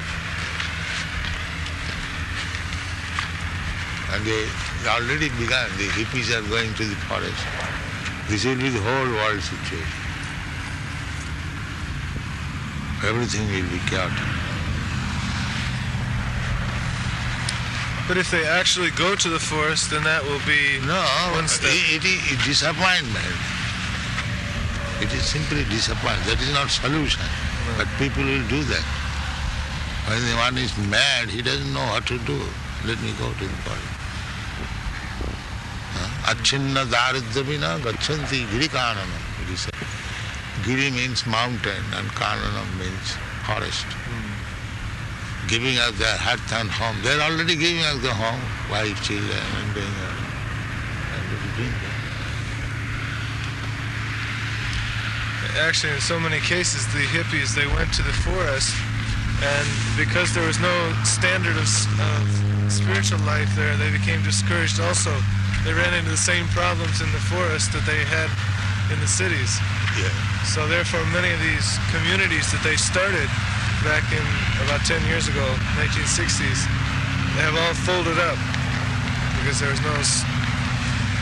And 4.12 4.26
they 4.26 4.44
already 4.88 5.30
began, 5.38 5.70
The 5.78 5.88
hippies 5.94 6.34
are 6.36 6.48
going 6.50 6.74
to 6.76 6.86
the 6.86 6.96
forest. 7.08 7.44
This 8.28 8.46
will 8.46 8.56
be 8.58 8.70
the 8.70 8.82
whole 8.82 9.10
world 9.14 9.42
situation. 9.42 9.96
Everything 13.06 13.48
will 13.48 13.70
be 13.70 13.80
chaotic. 13.90 14.18
But 18.08 18.18
if 18.18 18.32
they 18.32 18.44
actually 18.44 18.90
go 18.92 19.16
to 19.16 19.30
the 19.30 19.40
forest, 19.40 19.92
then 19.92 20.04
that 20.04 20.24
will 20.24 20.42
be 20.46 20.82
No, 20.86 20.98
One 21.38 21.48
step. 21.48 21.70
it, 21.70 22.02
it 22.02 22.34
is 22.34 22.44
disappointment. 22.44 23.38
It 25.00 25.14
is 25.14 25.24
simply 25.24 25.64
disappointment. 25.70 26.26
That 26.26 26.42
is 26.42 26.52
not 26.52 26.70
solution. 26.72 27.22
But 27.78 27.88
people 28.00 28.24
will 28.26 28.46
do 28.50 28.64
that. 28.66 28.84
When 30.10 30.26
the 30.26 30.36
one 30.38 30.58
is 30.58 30.76
mad, 30.90 31.30
he 31.30 31.44
doesn't 31.44 31.72
know 31.72 31.86
what 31.94 32.08
to 32.08 32.18
do. 32.26 32.42
Let 32.84 33.00
me 33.06 33.14
go 33.20 33.30
to 33.30 33.46
the 33.46 33.60
forest. 33.62 33.94
Achinna 36.26 36.84
daridravina 36.90 37.78
gachanti 37.78 38.46
girikananam. 38.50 39.54
Is 39.54 39.62
said. 39.62 39.76
Giri 40.66 40.90
means 40.90 41.28
mountain 41.28 41.84
and 41.94 42.08
kananam 42.18 42.70
means 42.80 43.08
forest. 43.46 43.86
Giving 45.48 45.78
up 45.78 45.94
their 46.02 46.18
hearth 46.18 46.54
and 46.54 46.72
home. 46.72 46.98
They 47.04 47.14
are 47.14 47.30
already 47.30 47.56
giving 47.56 47.84
up 47.84 48.02
the 48.02 48.14
home, 48.14 48.42
wife, 48.72 48.98
children, 49.04 49.30
and 49.30 49.74
doing 49.76 49.94
that. 50.02 50.20
actually 55.58 55.92
in 55.92 56.00
so 56.00 56.18
many 56.20 56.40
cases 56.40 56.86
the 56.94 57.04
hippies 57.14 57.54
they 57.54 57.68
went 57.68 57.92
to 57.94 58.02
the 58.02 58.14
forest 58.14 58.74
and 59.42 59.68
because 59.96 60.34
there 60.36 60.44
was 60.46 60.60
no 60.60 60.74
standard 61.08 61.56
of, 61.56 61.68
of 61.68 62.26
spiritual 62.68 63.20
life 63.24 63.48
there 63.56 63.72
they 63.80 63.92
became 63.92 64.20
discouraged 64.24 64.80
also 64.84 65.16
they 65.64 65.72
ran 65.74 65.92
into 65.96 66.12
the 66.12 66.20
same 66.20 66.44
problems 66.52 67.00
in 67.00 67.10
the 67.16 67.24
forest 67.32 67.72
that 67.72 67.84
they 67.88 68.04
had 68.12 68.28
in 68.92 69.00
the 69.00 69.08
cities 69.08 69.56
Yeah. 69.96 70.12
so 70.44 70.68
therefore 70.68 71.00
many 71.16 71.32
of 71.32 71.40
these 71.40 71.68
communities 71.96 72.52
that 72.52 72.60
they 72.68 72.76
started 72.76 73.28
back 73.88 74.04
in 74.12 74.26
about 74.68 74.84
10 74.84 75.00
years 75.08 75.32
ago 75.32 75.46
1960s 75.80 76.60
they 77.40 77.44
have 77.48 77.56
all 77.56 77.76
folded 77.88 78.20
up 78.20 78.40
because 79.40 79.60
there 79.64 79.72
was 79.72 79.80
no 79.80 79.96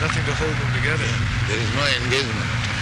nothing 0.02 0.24
to 0.26 0.34
hold 0.34 0.54
them 0.58 0.70
together 0.74 1.06
There 1.46 1.58
is 1.58 1.70
no 1.74 1.86
engagement. 2.02 2.77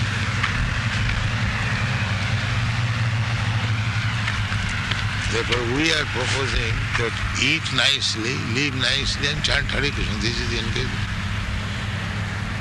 Therefore, 5.37 5.77
we 5.77 5.93
are 5.93 6.09
proposing 6.17 6.73
that 6.97 7.13
eat 7.45 7.61
nicely, 7.77 8.33
live 8.57 8.73
nicely, 8.81 9.29
and 9.29 9.37
chant 9.45 9.69
Hare 9.69 9.85
Krishna. 9.85 10.17
This 10.25 10.33
is 10.33 10.49
the 10.49 10.65
engagement. 10.65 11.09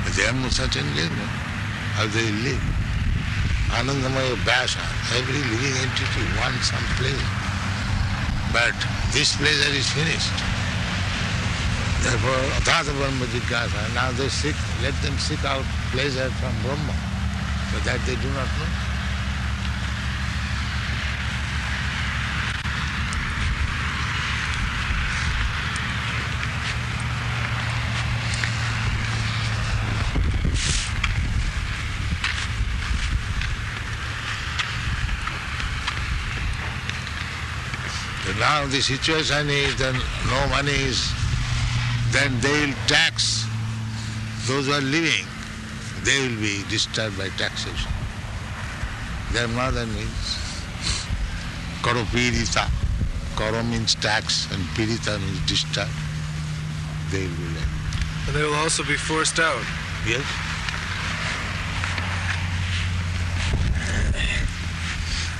But 0.04 0.12
they 0.12 0.28
have 0.28 0.36
no 0.36 0.52
such 0.52 0.76
engagement. 0.76 1.32
How 1.96 2.04
they 2.04 2.28
live? 2.44 2.60
Anandamaya 3.72 4.36
Vyasa, 4.44 4.84
every 5.16 5.40
living 5.40 5.72
entity 5.88 6.20
wants 6.36 6.68
some 6.68 6.84
pleasure. 7.00 7.32
But 8.52 8.76
this 9.16 9.32
pleasure 9.40 9.72
is 9.72 9.88
finished. 9.96 10.36
Therefore, 12.04 12.60
Adhata 12.60 12.92
Brahma 12.92 13.24
Jigyasa, 13.32 13.96
now 13.96 14.12
they 14.20 14.28
seek, 14.28 14.56
let 14.84 14.92
them 15.00 15.16
seek 15.16 15.40
out 15.48 15.64
pleasure 15.96 16.28
from 16.44 16.52
Brahma. 16.60 16.92
But 17.72 17.88
that 17.88 18.04
they 18.04 18.20
do 18.20 18.28
not 18.36 18.52
know. 18.60 18.68
So 38.25 38.25
now 38.38 38.66
the 38.66 38.80
situation 38.80 39.48
is 39.48 39.76
that 39.76 39.94
no 40.30 40.40
money 40.48 40.72
is, 40.72 41.12
then 42.12 42.38
they 42.40 42.66
will 42.66 42.76
tax 42.86 43.46
those 44.46 44.66
who 44.66 44.72
are 44.72 44.80
living, 44.80 45.26
they 46.04 46.28
will 46.28 46.40
be 46.40 46.62
disturbed 46.68 47.18
by 47.18 47.28
taxation. 47.36 47.90
Their 49.32 49.48
mother 49.48 49.86
means 49.86 50.38
karo 51.82 52.02
pirita. 52.14 52.70
Karo 53.36 53.62
means 53.62 53.94
tax 53.96 54.50
and 54.52 54.62
pirita 54.76 55.20
means 55.20 55.40
disturbed. 55.46 55.90
They 57.10 57.26
will 57.26 57.36
be 57.36 57.48
left. 57.54 58.28
and 58.28 58.36
they 58.36 58.42
will 58.42 58.54
also 58.54 58.82
be 58.82 58.96
forced 58.96 59.38
out 59.38 59.62
Yes? 60.06 60.22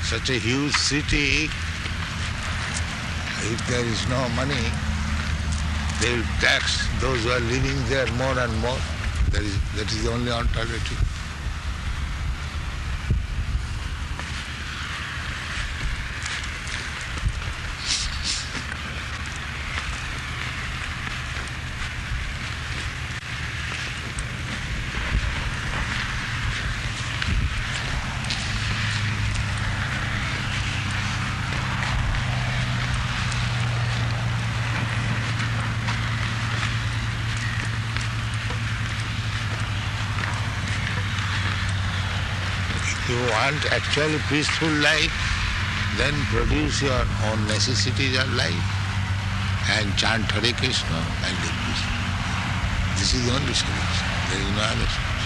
Such 0.03 0.31
a 0.31 0.39
huge 0.39 0.73
city, 0.75 1.49
if 3.53 3.67
there 3.69 3.85
is 3.85 4.09
no 4.09 4.29
money, 4.31 4.65
they 6.01 6.17
will 6.17 6.25
tax 6.41 6.87
those 7.01 7.23
who 7.23 7.31
are 7.31 7.41
living 7.41 7.79
there 7.89 8.07
more 8.13 8.39
and 8.39 8.53
more. 8.59 8.79
That 9.31 9.43
is, 9.43 9.57
that 9.77 9.91
is 9.93 10.05
the 10.05 10.11
only 10.13 10.31
alternative. 10.31 11.03
If 43.09 43.13
you 43.13 43.26
want 43.37 43.61
actually 43.71 44.19
peaceful 44.33 44.73
life, 44.81 45.13
then 46.01 46.15
produce 46.33 46.81
your 46.81 47.05
own 47.29 47.41
necessities 47.47 48.17
of 48.17 48.29
life 48.33 48.69
and 49.77 49.93
chant 50.01 50.25
Hare 50.33 50.57
Krishna 50.57 51.01
and 51.27 51.35
live 51.45 51.59
peaceful. 51.69 51.97
This 52.97 53.13
is 53.13 53.27
the 53.27 53.33
only 53.37 53.53
solution. 53.53 54.09
There 54.33 54.41
is 54.41 54.51
no 54.57 54.63
other 54.65 54.89
solution. 54.89 55.17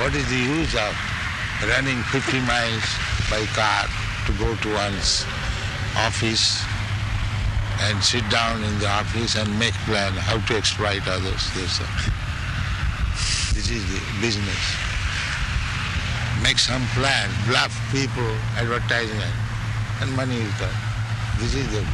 What 0.00 0.14
is 0.16 0.26
the 0.32 0.42
use 0.56 0.74
of 0.80 0.92
running 1.68 2.00
50 2.08 2.40
miles 2.48 2.88
by 3.28 3.44
car 3.52 3.84
to 4.24 4.32
go 4.40 4.56
to 4.56 4.68
one's 4.72 5.26
office 5.96 6.62
and 7.88 8.02
sit 8.04 8.22
down 8.30 8.62
in 8.62 8.78
the 8.78 8.88
office 8.88 9.36
and 9.36 9.48
make 9.58 9.74
plan 9.88 10.12
how 10.12 10.38
to 10.46 10.56
exploit 10.56 11.00
others. 11.08 11.48
This, 11.54 11.80
is 13.70 13.84
the 13.88 14.00
business. 14.20 14.62
Make 16.42 16.58
some 16.58 16.84
plan, 16.92 17.30
bluff 17.46 17.72
people, 17.92 18.30
advertisement, 18.56 19.34
and 20.00 20.14
money 20.16 20.36
is 20.36 20.52
done. 20.58 20.74
This 21.38 21.54
is 21.54 21.66
the 21.72 21.84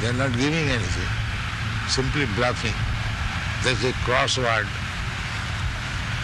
They 0.00 0.08
are 0.08 0.18
not 0.18 0.32
giving 0.36 0.68
anything, 0.68 1.10
simply 1.88 2.26
bluffing. 2.36 2.74
There's 3.62 3.84
a 3.84 3.92
crossword. 4.04 4.68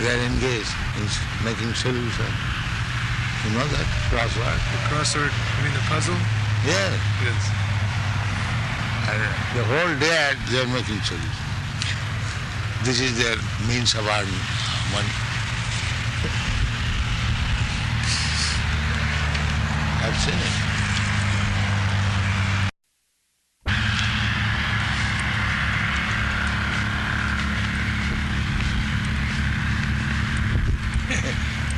They 0.01 0.11
are 0.11 0.23
engaged 0.27 0.73
in 0.99 1.09
making 1.45 1.73
solution. 1.75 2.56
You 3.47 3.53
know 3.55 3.67
that 3.79 3.87
crossword? 4.11 4.59
the 4.75 4.81
crossword 4.91 5.31
I 5.31 5.63
mean 5.63 5.73
the 5.73 5.85
puzzle 5.87 6.19
Yeah. 6.67 6.91
yes 7.23 7.43
And 9.07 9.23
the 9.55 9.63
whole 9.71 9.95
day 10.03 10.35
they 10.51 10.59
are 10.63 10.67
making 10.67 10.99
solution. 11.07 11.47
This 12.83 12.99
is 12.99 13.17
their 13.23 13.37
means 13.71 13.95
of 13.95 14.03
earning 14.03 14.43
money. 14.91 15.15
I've 20.03 20.17
seen 20.19 20.35
it. 20.35 20.66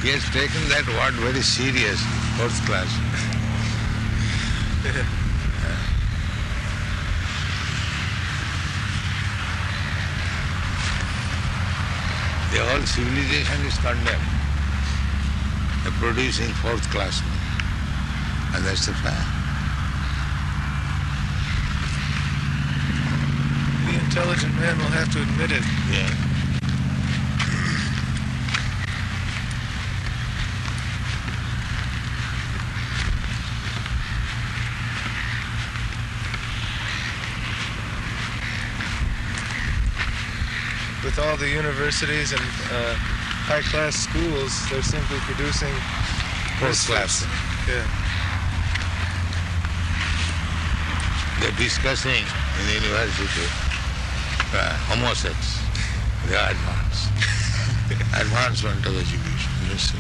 He 0.03 0.11
has 0.11 0.23
taken 0.31 0.63
that 0.69 0.87
word 0.87 1.15
very 1.15 1.43
serious, 1.43 2.01
fourth 2.39 2.59
class. 2.67 2.89
The 12.51 12.65
whole 12.65 12.81
civilization 12.87 13.67
is 13.67 13.77
condemned. 13.77 14.25
They're 15.85 15.93
producing 16.01 16.49
fourth 16.65 16.89
class. 16.91 17.21
And 18.55 18.65
that's 18.65 18.87
the 18.87 18.95
fact. 18.95 19.29
The 23.85 23.99
intelligent 24.03 24.55
man 24.57 24.79
will 24.79 24.95
have 24.97 25.13
to 25.13 25.21
admit 25.21 25.53
it. 25.53 25.65
Yeah. 25.93 26.28
With 41.19 41.27
all 41.27 41.37
the 41.37 41.51
universities 41.51 42.31
and 42.31 42.41
uh, 42.71 42.95
high-class 43.51 44.07
schools, 44.07 44.55
they're 44.71 44.87
simply 44.87 45.19
producing 45.27 45.75
Fourth 46.63 46.79
class. 46.87 47.27
Yeah. 47.67 47.83
They're 51.43 51.59
discussing 51.59 52.23
in 52.23 52.65
the 52.71 52.75
university 52.87 53.51
uh, 54.55 54.79
homosex. 54.87 55.35
They 56.31 56.39
are 56.39 56.55
advanced. 56.55 57.11
Advancement 58.23 58.87
of 58.87 58.95
education. 58.95 59.51
You 59.67 59.75
see. 59.75 59.99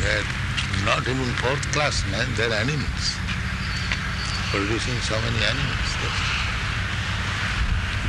They're 0.00 0.24
not 0.88 1.04
even 1.04 1.28
fourth 1.44 1.60
class 1.76 2.08
men, 2.08 2.24
they're 2.40 2.56
animals. 2.56 3.04
Producing 4.48 4.96
so 5.04 5.20
many 5.20 5.44
animals. 5.44 6.29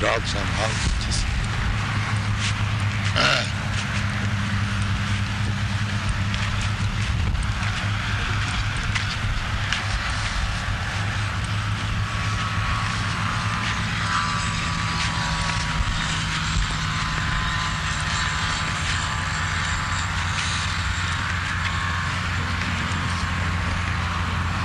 Dogs 0.02 0.34
hogs. 0.34 1.24
Ah. 3.16 3.46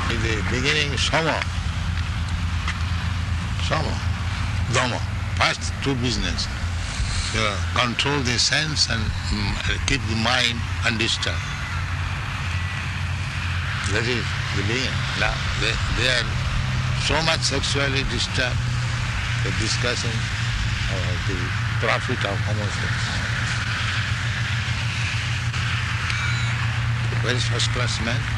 The 0.08 0.42
beginning, 0.50 0.96
Sama. 0.96 1.45
Two 5.86 5.94
business. 6.02 6.50
Uh, 7.38 7.54
control 7.78 8.18
the 8.26 8.34
sense 8.38 8.90
and 8.90 8.98
mm, 9.30 9.54
keep 9.86 10.02
the 10.10 10.18
mind 10.18 10.58
undisturbed. 10.82 11.38
That 13.94 14.02
is 14.02 14.26
the 14.58 14.62
beginning. 14.66 14.98
Now 15.22 15.30
they, 15.62 15.70
they 16.02 16.10
are 16.10 16.26
so 17.06 17.14
much 17.22 17.38
sexually 17.38 18.02
disturbed. 18.10 18.58
They're 19.46 19.54
discussing 19.62 20.18
uh, 20.90 21.14
the 21.30 21.38
profit 21.78 22.18
of 22.26 22.34
homosexuality. 22.34 23.14
Very 27.22 27.38
first 27.38 27.70
class 27.70 27.94
man. 28.02 28.35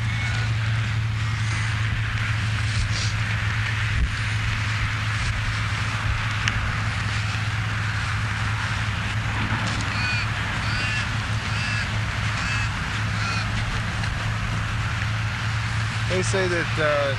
They 16.18 16.26
say 16.26 16.48
that 16.48 16.72
uh, 16.82 17.14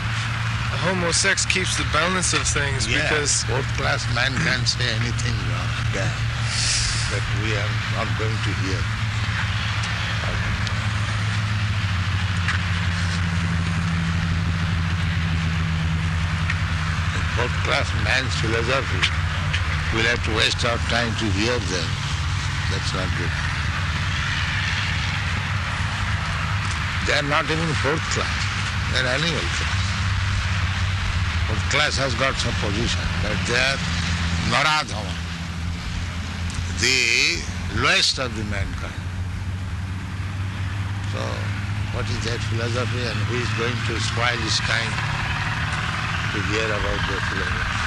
homosex 0.84 1.48
keeps 1.48 1.72
the 1.80 1.88
balance 1.96 2.36
of 2.36 2.44
things 2.44 2.84
because 2.84 3.48
fourth 3.48 3.64
class 3.80 4.04
man 4.12 4.36
can't 4.44 4.68
say 4.68 4.84
anything 4.92 5.32
wrong 5.48 5.72
bad 5.96 6.12
that 7.08 7.24
we 7.40 7.56
are 7.56 7.74
not 7.96 8.12
going 8.20 8.36
to 8.36 8.52
hear. 8.60 8.82
Fourth 17.40 17.56
class 17.64 17.88
man's 18.04 18.36
philosophy, 18.44 19.00
we'll 19.96 20.12
have 20.12 20.20
to 20.28 20.36
waste 20.36 20.60
our 20.68 20.76
time 20.92 21.16
to 21.24 21.26
hear 21.40 21.56
them. 21.56 21.90
That's 22.68 22.92
not 22.92 23.08
good. 23.16 23.32
They 27.08 27.16
are 27.16 27.30
not 27.32 27.46
even 27.48 27.74
fourth 27.80 28.04
class. 28.12 28.49
They 28.94 29.00
are 29.02 29.08
animal 29.08 29.70
class. 31.70 31.98
Has 31.98 32.14
got 32.16 32.36
some 32.36 32.54
position, 32.62 33.02
but 33.22 33.38
they 33.46 33.58
are 33.58 33.78
Naradhama, 34.50 35.14
the 36.82 37.82
lowest 37.82 38.18
of 38.20 38.36
the 38.36 38.44
mankind. 38.46 39.04
So, 41.14 41.22
what 41.94 42.06
is 42.10 42.20
that 42.26 42.40
philosophy 42.50 43.02
and 43.06 43.20
who 43.30 43.38
is 43.38 43.50
going 43.58 43.78
to 43.90 43.94
spoil 44.02 44.38
his 44.42 44.58
time 44.66 44.94
to 46.34 46.40
hear 46.50 46.66
about 46.66 47.00
their 47.10 47.22
philosophy? 47.30 47.79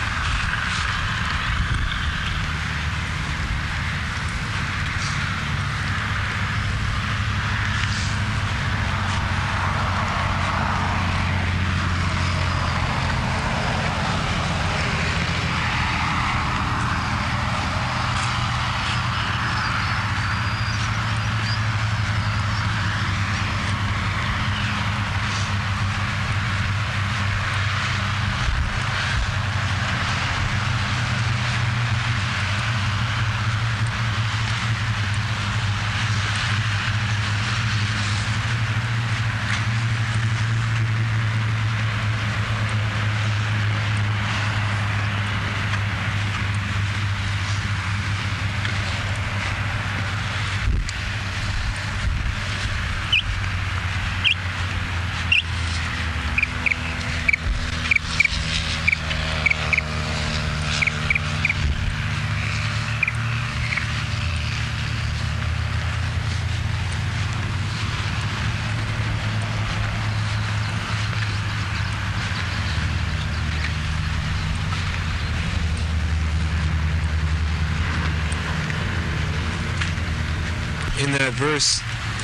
In 81.13 81.19
that 81.19 81.33
verse 81.35 81.81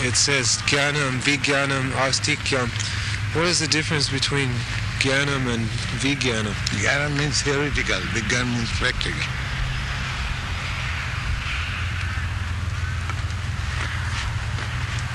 it 0.06 0.14
says 0.14 0.56
jnanam 0.68 1.20
vijnanam 1.20 1.90
astikyam 2.06 2.68
What 3.34 3.44
is 3.44 3.60
the 3.60 3.68
difference 3.68 4.08
between 4.08 4.48
Jnanam 5.00 5.52
and 5.52 5.66
Vijnanam? 6.00 6.54
Jnana 6.80 7.14
means 7.18 7.42
theoretical, 7.42 8.00
Vigyan 8.14 8.46
means 8.46 8.70
practical. 8.80 9.20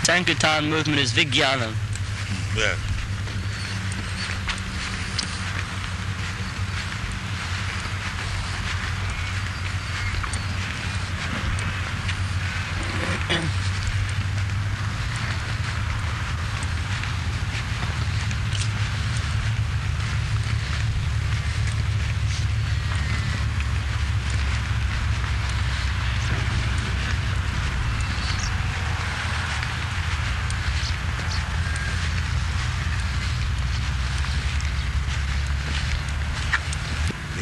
Sankirtan 0.04 0.70
movement 0.70 1.00
is 1.00 1.12
Vijnanam. 1.12 1.74
Yeah. 2.56 2.76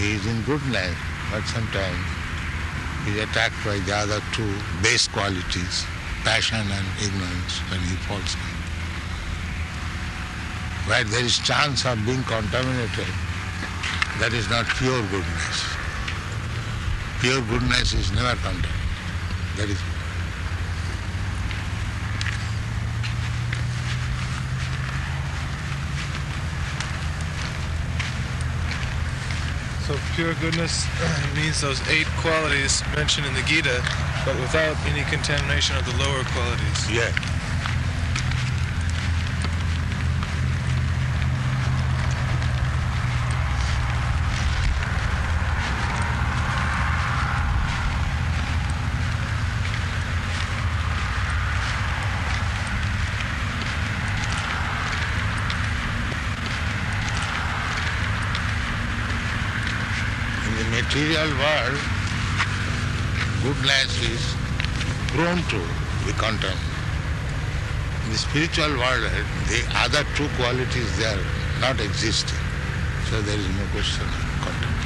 He 0.02 0.14
is 0.14 0.26
in 0.42 0.46
good 0.46 0.74
life, 0.74 0.98
but 1.32 1.44
sometimes 1.44 2.06
he 3.06 3.12
is 3.12 3.30
attacked 3.30 3.56
by 3.66 3.78
the 3.80 3.96
other 3.96 4.22
two 4.34 4.54
base 4.82 5.08
qualities, 5.08 5.86
passion 6.24 6.60
and 6.60 6.88
ignorance, 7.02 7.62
and 7.72 7.82
he 7.82 7.96
falls 8.08 8.34
in. 8.34 8.56
Where 10.88 11.04
there 11.04 11.24
is 11.24 11.38
chance 11.40 11.86
of 11.86 11.98
being 12.06 12.24
contaminated, 12.24 13.14
that 14.20 14.34
is 14.34 14.50
not 14.50 14.66
pure 14.78 15.02
goodness. 15.10 15.58
Pure 17.20 17.42
goodness 17.42 17.94
is 17.94 18.12
never 18.12 18.36
contaminated. 18.42 18.70
That 19.58 19.70
is 19.70 19.80
So 29.92 30.00
pure 30.16 30.34
goodness 30.36 30.88
means 31.36 31.60
those 31.60 31.86
eight 31.90 32.08
qualities 32.24 32.82
mentioned 32.96 33.28
in 33.28 33.34
the 33.34 33.42
Gita, 33.42 33.84
but 34.26 34.40
without 34.40 34.78
any 34.86 35.04
contamination 35.12 35.76
of 35.76 35.84
the 35.84 35.92
lower 35.98 36.24
qualities. 36.32 36.90
yeah. 36.90 37.12
In 60.62 60.78
material 61.22 61.38
world, 61.38 61.80
goodness 63.44 64.02
is 64.10 64.22
prone 65.10 65.42
to 65.50 65.60
be 66.06 66.14
content. 66.14 66.60
In 68.06 68.12
the 68.12 68.18
spiritual 68.18 68.78
world, 68.78 69.04
the 69.48 69.62
other 69.76 70.04
two 70.16 70.28
qualities 70.38 70.98
they 70.98 71.06
are 71.06 71.24
not 71.60 71.80
existing. 71.80 72.40
So 73.10 73.22
there 73.22 73.38
is 73.38 73.48
no 73.50 73.66
question 73.72 74.08
of 74.08 74.14
content. 74.42 74.78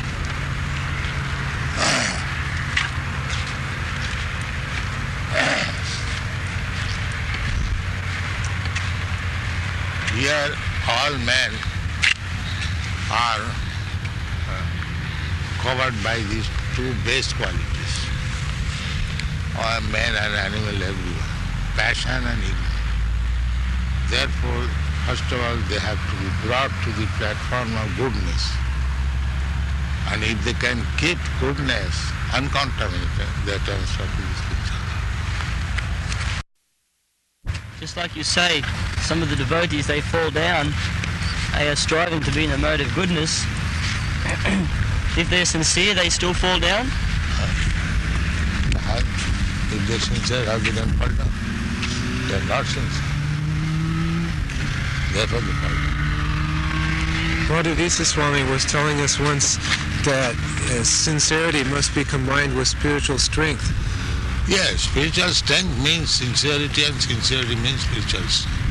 Here 10.16 10.56
all 10.88 11.18
men 11.20 11.52
are 13.12 13.65
covered 15.66 15.98
by 16.04 16.22
these 16.30 16.46
two 16.78 16.94
base 17.10 17.34
qualities. 17.34 17.94
All 19.58 19.82
men 19.90 20.14
and 20.14 20.34
animal 20.46 20.78
everywhere. 20.78 21.30
Passion 21.74 22.22
and 22.22 22.38
ignorance. 22.38 22.86
Therefore, 24.14 24.70
first 25.10 25.26
of 25.34 25.42
all, 25.42 25.58
they 25.66 25.82
have 25.82 25.98
to 25.98 26.16
be 26.22 26.30
brought 26.46 26.70
to 26.86 26.94
the 27.02 27.10
platform 27.18 27.74
of 27.82 27.90
goodness. 27.98 28.44
And 30.14 30.22
if 30.22 30.38
they 30.46 30.54
can 30.54 30.86
keep 31.02 31.18
goodness 31.42 31.98
uncontaminated, 32.30 33.26
they 33.50 33.58
transferred 33.66 34.06
to 34.06 34.22
the 34.22 34.36
spiritual. 34.38 34.86
Just 37.80 37.98
like 37.98 38.16
you 38.16 38.24
say, 38.24 38.62
some 39.02 39.24
of 39.24 39.32
the 39.32 39.36
devotees, 39.36 39.88
they 39.88 40.02
fall 40.02 40.30
down. 40.30 40.72
They 41.58 41.70
are 41.70 41.76
striving 41.76 42.22
to 42.22 42.32
be 42.34 42.44
in 42.44 42.52
the 42.52 42.60
mode 42.60 42.82
of 42.82 42.94
goodness. 42.94 43.44
if 45.18 45.30
they're 45.30 45.46
sincere, 45.46 45.94
they 45.94 46.10
still 46.10 46.34
fall 46.34 46.60
down. 46.60 46.86
How- 48.88 49.02
If 49.76 49.88
they're 49.88 50.00
sincere, 50.00 50.46
how 50.46 50.58
they 50.58 50.72
don't 50.72 50.92
fall 51.00 51.08
down? 51.10 51.32
They're 52.28 52.48
not 52.48 52.66
sincere. 52.66 53.12
Therefore 55.14 55.42
they 55.42 55.56
fall 55.62 55.70
down. 55.70 55.96
Madhudvisa 57.48 58.06
Swami 58.06 58.44
was 58.52 58.66
telling 58.66 59.00
us 59.02 59.20
once 59.20 59.58
that 60.04 60.36
uh, 60.72 60.84
sincerity 60.84 61.64
must 61.66 61.94
be 61.96 62.04
combined 62.04 62.56
with 62.58 62.68
spiritual 62.68 63.18
strength. 63.20 63.66
Yes, 64.48 64.82
spiritual 64.82 65.30
strength 65.30 65.78
means 65.84 66.10
sincerity 66.10 66.84
and 66.84 66.96
sincerity 67.02 67.56
means 67.56 67.82
spiritual 67.82 68.22
strength. 68.30 68.62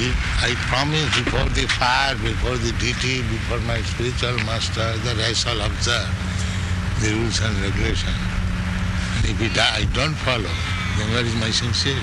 If 0.00 0.14
I 0.48 0.54
promise 0.72 1.04
before 1.12 1.44
the 1.52 1.68
fire, 1.76 2.14
before 2.24 2.56
the 2.56 2.72
deity, 2.80 3.20
before 3.20 3.60
my 3.68 3.82
spiritual 3.82 4.32
master 4.48 4.96
that 5.04 5.20
I 5.20 5.34
shall 5.36 5.60
observe 5.60 6.08
the 7.04 7.12
rules 7.12 7.38
and 7.44 7.52
regulations. 7.60 8.16
And 9.20 9.28
if 9.28 9.36
it, 9.44 9.52
I 9.60 9.84
don't 9.92 10.16
follow, 10.24 10.48
then 10.96 11.12
where 11.12 11.20
is 11.20 11.36
my 11.36 11.50
sincerity? 11.50 12.00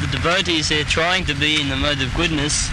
The 0.00 0.08
devotees, 0.16 0.70
they're 0.70 0.84
trying 0.84 1.26
to 1.26 1.34
be 1.34 1.60
in 1.60 1.68
the 1.68 1.76
mode 1.76 2.00
of 2.00 2.08
goodness. 2.14 2.70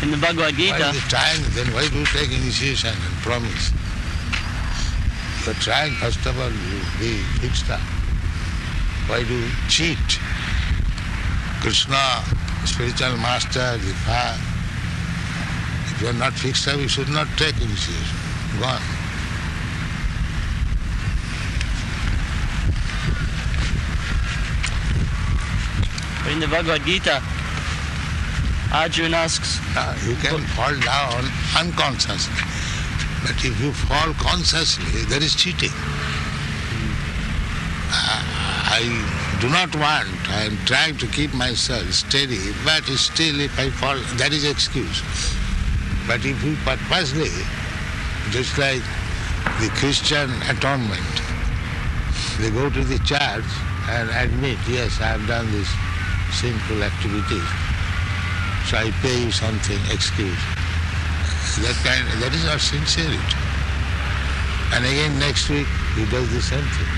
In 0.00 0.10
the 0.10 0.16
Bhagavad 0.16 0.56
Why 0.56 0.72
Gita, 0.72 0.88
is 0.88 0.96
it 0.96 1.10
trying? 1.12 1.42
Then 1.52 1.66
why 1.74 1.86
do 1.88 1.98
you 1.98 2.06
take 2.06 2.32
initiation 2.32 2.96
and 2.96 3.14
promise? 3.20 3.72
You're 5.48 5.56
trying, 5.64 5.94
first 5.94 6.26
of 6.26 6.38
all, 6.38 6.50
you 6.50 6.78
be 7.00 7.22
fixed 7.40 7.70
up. 7.70 7.80
Why 9.08 9.24
do 9.24 9.34
you 9.34 9.48
cheat? 9.66 9.96
Krishna, 11.62 12.22
spiritual 12.66 13.16
master, 13.16 13.78
the 13.78 13.94
fire. 14.04 14.36
If 15.86 16.02
you're 16.02 16.12
not 16.12 16.34
fixed 16.34 16.68
up, 16.68 16.76
you 16.76 16.86
should 16.86 17.08
not 17.08 17.28
take 17.38 17.56
initiation. 17.62 18.18
Go 18.60 18.66
on. 18.66 18.82
in 26.30 26.40
the 26.40 26.46
Bhagavad 26.46 26.84
Gita, 26.84 27.22
Arjuna 28.70 29.16
asks, 29.16 29.60
Uh, 29.74 29.96
you 30.06 30.14
can 30.16 30.44
fall 30.48 30.78
down 30.80 31.24
unconsciously. 31.56 32.57
But 33.22 33.44
if 33.44 33.60
you 33.60 33.72
fall 33.72 34.14
consciously, 34.14 35.02
there 35.08 35.22
is 35.22 35.34
cheating. 35.34 35.72
I 37.90 38.82
do 39.40 39.48
not 39.48 39.74
want, 39.74 40.08
I 40.30 40.44
am 40.44 40.56
trying 40.66 40.96
to 40.98 41.06
keep 41.06 41.32
myself 41.34 41.90
steady, 41.92 42.52
but 42.64 42.84
still 42.84 43.40
if 43.40 43.58
I 43.58 43.70
fall, 43.70 43.96
that 44.18 44.32
is 44.32 44.44
excuse. 44.44 45.02
But 46.06 46.24
if 46.24 46.42
you 46.44 46.56
purposely, 46.64 47.30
just 48.30 48.56
like 48.58 48.82
the 49.60 49.68
Christian 49.76 50.30
atonement, 50.48 51.22
they 52.38 52.50
go 52.50 52.70
to 52.70 52.84
the 52.84 52.98
church 53.00 53.48
and 53.88 54.10
admit, 54.10 54.58
yes, 54.68 55.00
I 55.00 55.16
have 55.16 55.26
done 55.26 55.50
this 55.50 55.68
sinful 56.38 56.82
activities. 56.82 57.48
So 58.68 58.76
I 58.76 58.90
pay 59.02 59.24
you 59.24 59.30
something, 59.32 59.78
excuse. 59.90 60.57
That 61.56 61.74
kind, 61.82 62.04
that 62.20 62.32
is 62.34 62.44
not 62.44 62.60
sincerity. 62.60 63.18
And 64.76 64.84
again 64.84 65.18
next 65.18 65.48
week 65.48 65.66
he 65.96 66.04
does 66.06 66.28
the 66.30 66.42
same 66.44 66.62
thing. 66.76 66.92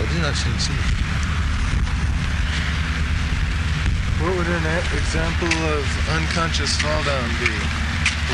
That 0.00 0.08
is 0.08 0.20
not 0.24 0.34
sincere. 0.34 0.74
What 4.18 4.32
would 4.36 4.48
an 4.48 4.66
example 4.96 5.52
of 5.76 5.84
unconscious 6.16 6.74
fall 6.80 7.04
down 7.04 7.28
be? 7.38 7.52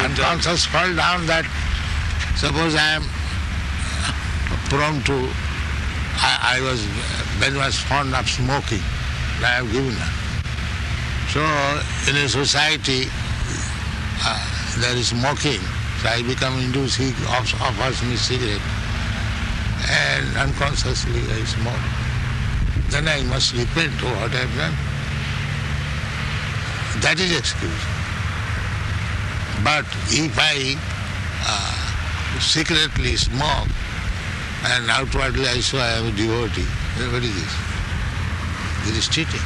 Would, 0.01 0.19
uh, 0.19 0.31
Unconscious 0.31 0.65
fall 0.67 0.95
down 0.95 1.27
that 1.27 1.45
suppose 2.37 2.75
I 2.75 2.97
am 2.97 3.05
prone 4.71 5.03
to, 5.11 5.29
I, 6.23 6.57
I 6.57 6.61
was 6.63 6.81
very 7.43 7.59
much 7.59 7.77
fond 7.85 8.15
of 8.15 8.29
smoking. 8.31 8.83
I 9.43 9.61
have 9.61 9.71
given 9.73 9.95
up. 9.99 10.15
So 11.29 11.43
in 12.09 12.17
a 12.17 12.29
society 12.29 13.11
uh, 14.25 14.39
there 14.79 14.97
is 14.97 15.09
smoking. 15.09 15.61
So 16.03 16.09
I 16.09 16.23
become 16.23 16.59
induced, 16.59 16.97
he 16.99 17.13
offers 17.29 18.03
me 18.03 18.17
cigarette 18.17 18.63
and 19.91 20.37
unconsciously 20.37 21.21
I 21.31 21.45
smoke. 21.45 21.87
Then 22.91 23.09
I 23.09 23.23
must 23.25 23.53
repent 23.55 23.95
of 24.03 24.11
what 24.21 24.31
I 24.31 24.45
have 24.45 24.55
done. 24.57 24.77
That 27.03 27.19
is 27.19 27.37
excuse. 27.37 27.85
But 29.65 29.87
if 30.11 30.35
I 30.39 30.77
uh, 31.47 32.41
secretly 32.41 33.17
smoke 33.17 33.69
and 34.65 34.91
outwardly 34.91 35.47
I 35.49 35.61
show 35.61 35.79
I 35.79 35.99
am 35.99 36.07
a 36.07 36.13
devotee, 36.13 36.67
then 36.99 37.13
what 37.13 37.23
is 37.23 37.35
this? 37.35 37.55
This 38.85 38.97
is 38.99 39.09
cheating. 39.09 39.41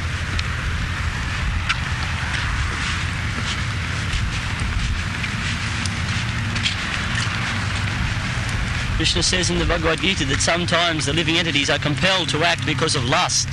Krishna 8.97 9.21
says 9.21 9.51
in 9.51 9.59
the 9.59 9.65
Bhagavad 9.65 9.99
Gita 9.99 10.25
that 10.25 10.41
sometimes 10.41 11.05
the 11.05 11.13
living 11.13 11.37
entities 11.37 11.69
are 11.69 11.77
compelled 11.77 12.29
to 12.29 12.43
act 12.43 12.65
because 12.65 12.95
of 12.95 13.05
lust, 13.05 13.47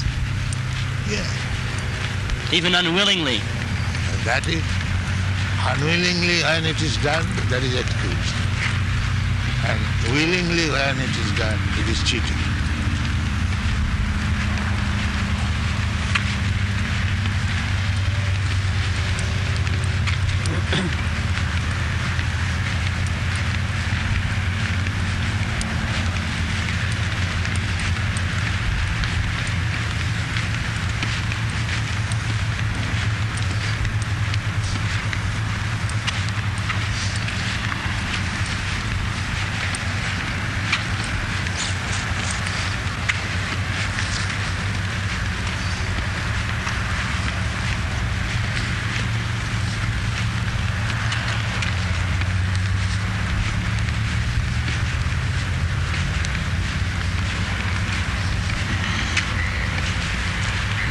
Yeah. 1.06 1.20
even 2.50 2.74
unwillingly. 2.74 3.42
That 4.24 4.48
is 4.48 4.64
unwillingly 5.60 6.40
when 6.48 6.64
it 6.64 6.80
is 6.80 6.96
done, 7.04 7.28
that 7.52 7.62
is 7.62 7.74
excuse. 7.76 8.32
And 9.68 9.78
willingly 10.16 10.70
when 10.72 10.96
it 10.98 11.12
is 11.12 11.30
done, 11.36 11.60
it 11.76 11.88
is 11.92 12.02
cheating. 12.08 12.40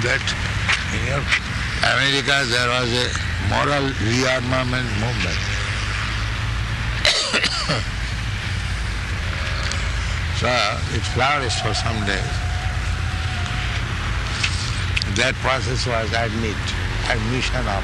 that 0.04 0.20
in 0.92 1.00
your 1.08 1.24
There 2.34 2.66
was 2.68 2.90
a 2.90 3.14
moral 3.48 3.94
rearmament 4.02 4.90
movement. 5.00 5.38
so 10.42 10.50
it 10.98 11.06
flourished 11.14 11.62
for 11.62 11.76
some 11.76 12.04
days. 12.08 12.34
That 15.16 15.36
process 15.46 15.86
was 15.86 16.12
admit, 16.12 16.58
admission 17.08 17.68
of 17.70 17.84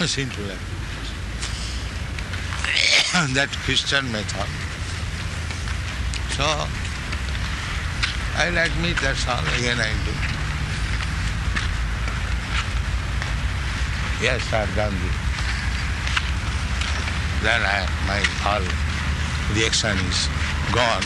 intellect. 0.16 0.62
that 3.34 3.50
Christian 3.64 4.12
method. 4.12 4.46
So 6.36 6.46
I'll 8.36 8.56
admit 8.56 8.96
that's 9.02 9.26
all 9.26 9.44
again 9.58 9.80
I 9.80 9.92
do. 10.06 10.39
Yes, 14.20 14.52
I've 14.52 14.68
done 14.76 14.92
this. 14.92 15.16
Then 17.42 17.62
I, 17.64 17.88
my 18.04 18.20
all 18.44 18.60
reaction 19.56 19.96
is 19.96 20.28
gone. 20.76 21.02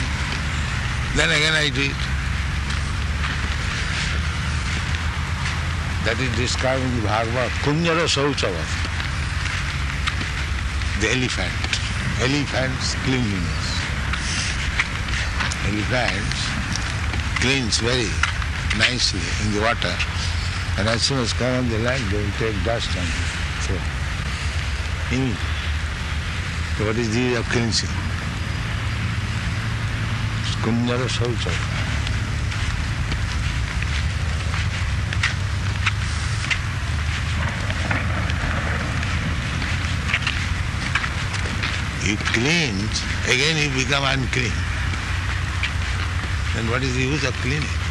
Then 1.15 1.31
again 1.31 1.55
I 1.55 1.71
do 1.71 1.83
it. 1.83 2.01
That 6.05 6.19
is 6.19 6.35
described 6.37 6.83
in 6.83 6.97
the 6.97 7.03
Bhagavad, 7.07 7.51
Kunjara 7.63 8.11
Sauchava. 8.11 8.65
The 11.01 11.15
elephant. 11.15 11.55
Elephant's 12.19 12.95
cleanliness. 13.07 13.67
Elephants 15.71 16.41
cleans 17.39 17.79
very 17.79 18.11
nicely 18.77 19.23
in 19.47 19.55
the 19.55 19.61
water. 19.61 19.95
And 20.77 20.89
as 20.89 21.03
soon 21.03 21.19
as 21.21 21.33
come 21.33 21.55
on 21.55 21.69
the 21.69 21.79
land, 21.79 22.03
they 22.11 22.19
will 22.19 22.33
take 22.33 22.57
dust 22.65 22.91
and 22.97 23.09
throw. 23.63 23.79
Immediately. 25.15 25.55
So 26.77 26.87
what 26.87 26.97
is 26.97 27.15
the 27.15 27.21
use 27.21 27.39
of 27.39 27.49
cleansing? 27.49 27.89
It's 30.43 30.57
Kunjara 30.67 31.07
Sauchava. 31.07 31.85
You 42.05 42.17
cleanse, 42.17 43.01
again 43.33 43.57
you 43.57 43.85
become 43.85 44.05
unclean. 44.05 44.53
Then 46.55 46.69
what 46.69 46.83
is 46.83 46.95
the 46.97 47.03
use 47.03 47.25
of 47.25 47.33
cleaning? 47.35 47.84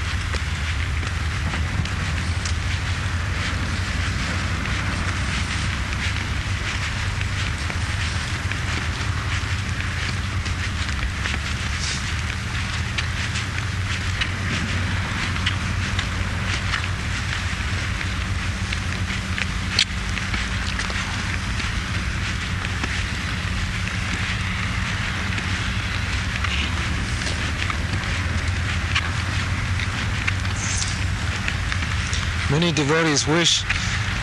Many 32.53 32.71
devotees 32.71 33.27
wish, 33.27 33.63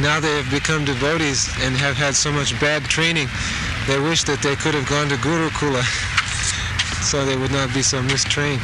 now 0.00 0.20
they 0.20 0.36
have 0.36 0.48
become 0.52 0.84
devotees 0.84 1.50
and 1.62 1.74
have 1.74 1.96
had 1.96 2.14
so 2.14 2.30
much 2.30 2.58
bad 2.60 2.84
training, 2.84 3.28
they 3.88 3.98
wish 3.98 4.22
that 4.22 4.40
they 4.40 4.54
could 4.54 4.72
have 4.72 4.88
gone 4.88 5.08
to 5.08 5.16
Gurukula 5.16 5.82
so 7.02 7.24
they 7.24 7.36
would 7.36 7.50
not 7.50 7.74
be 7.74 7.82
so 7.82 8.00
mistrained. 8.04 8.62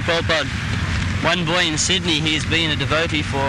Prabhupada, 0.00 0.69
one 1.22 1.44
boy 1.44 1.64
in 1.64 1.76
Sydney, 1.76 2.20
he 2.20 2.34
has 2.34 2.44
been 2.46 2.70
a 2.70 2.76
devotee 2.76 3.22
for 3.22 3.44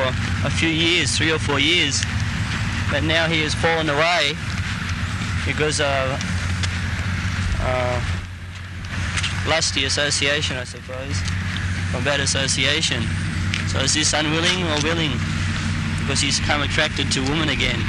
a 0.46 0.50
few 0.50 0.70
years, 0.70 1.16
three 1.18 1.32
or 1.32 1.40
four 1.40 1.60
years, 1.60 2.04
but 2.92 3.04
now 3.04 3.28
he 3.28 3.42
has 3.42 3.56
fallen 3.56 3.90
away 3.90 4.36
because 5.46 5.80
of 5.80 6.20
uh, 7.62 8.02
lusty 9.48 9.86
association, 9.86 10.58
I 10.58 10.66
suppose, 10.66 11.16
from 11.92 12.04
bad 12.04 12.20
association. 12.20 13.04
So 13.68 13.80
is 13.80 13.94
this 13.94 14.14
unwilling 14.14 14.64
or 14.68 14.78
willing? 14.84 15.16
Because 16.02 16.20
he's 16.20 16.40
come 16.42 16.62
attracted 16.62 17.12
to 17.14 17.22
women 17.22 17.50
again. 17.50 17.80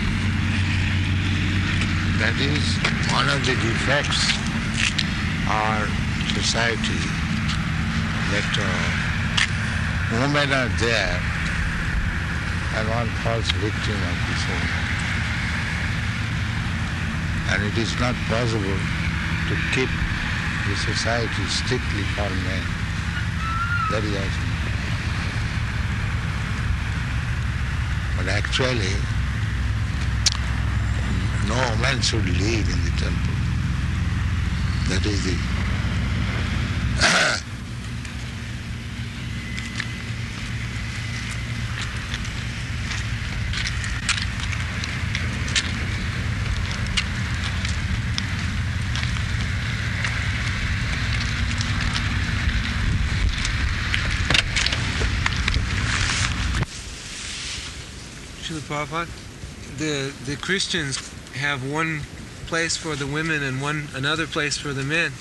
That 2.22 2.39
is 2.39 2.62
one 3.11 3.26
of 3.28 3.45
the 3.45 3.59
defects 3.59 4.30
our 5.51 5.89
society 6.39 7.03
that 8.30 8.47
uh, 8.62 9.02
women 10.21 10.53
are 10.53 10.69
there 10.77 11.21
and 12.77 12.89
one 12.89 13.09
falls 13.25 13.51
victim 13.61 13.97
of 13.97 14.17
this 14.29 14.43
woman. 14.49 14.83
And 17.53 17.63
it 17.65 17.77
is 17.79 17.93
not 18.01 18.15
possible 18.29 18.79
to 19.49 19.55
keep 19.75 19.89
the 20.69 20.77
society 20.77 21.45
strictly 21.49 22.05
for 22.15 22.29
men. 22.29 22.65
That 23.91 24.05
is 24.05 24.15
also. 24.17 24.45
But 28.17 28.29
actually, 28.29 28.95
no 31.49 31.61
man 31.83 32.01
should 32.01 32.25
lead 32.25 32.69
in 32.69 32.85
the 32.85 32.93
temple. 32.97 33.35
That 34.89 35.05
is 35.05 35.25
the 35.25 35.37
Srila 58.43 58.52
Prabhupada, 58.63 59.09
the 59.79 60.13
the 60.25 60.37
Christians 60.37 60.99
have 61.35 61.63
one 61.71 62.01
place 62.47 62.77
for 62.77 62.97
the 62.97 63.07
women 63.07 63.43
and 63.43 63.61
one 63.63 63.89
another 63.95 64.27
place 64.27 64.57
for 64.59 64.73
the 64.73 64.83
men, 64.83 65.13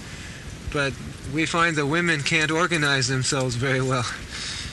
but 0.72 0.94
we 1.34 1.46
find 1.46 1.76
the 1.76 1.86
women 1.86 2.22
can't 2.22 2.52
organize 2.52 3.08
themselves 3.08 3.56
very 3.56 3.82
well, 3.82 4.06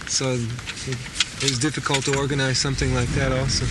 so 0.06 0.32
it 0.32 0.98
is 1.42 1.58
difficult 1.58 2.04
to 2.04 2.16
organize 2.18 2.58
something 2.58 2.94
like 2.94 3.08
that 3.10 3.32
also. 3.32 3.66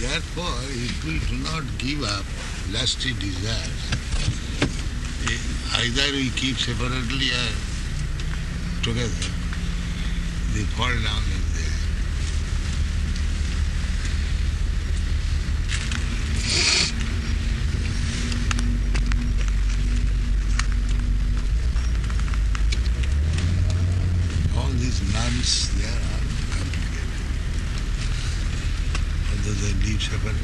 Therefore, 0.00 0.58
we 1.04 1.18
do 1.28 1.36
not 1.44 1.62
give 1.78 2.02
up 2.02 2.24
lusty 2.72 3.12
desires, 3.14 3.82
either 5.76 6.12
we 6.12 6.30
keep 6.30 6.56
separately 6.56 7.30
or 7.30 7.52
together, 8.82 9.30
the 10.54 10.64
fall 10.74 10.88
down 10.88 11.22
is 11.22 11.46
there. 11.54 11.76
All 24.58 24.70
these 24.82 25.00
nuns, 25.14 25.70
they 25.78 25.86
are 25.86 26.02
all 26.10 26.26
complicated. 26.50 27.22
Although 29.30 29.58
separately. 30.12 30.40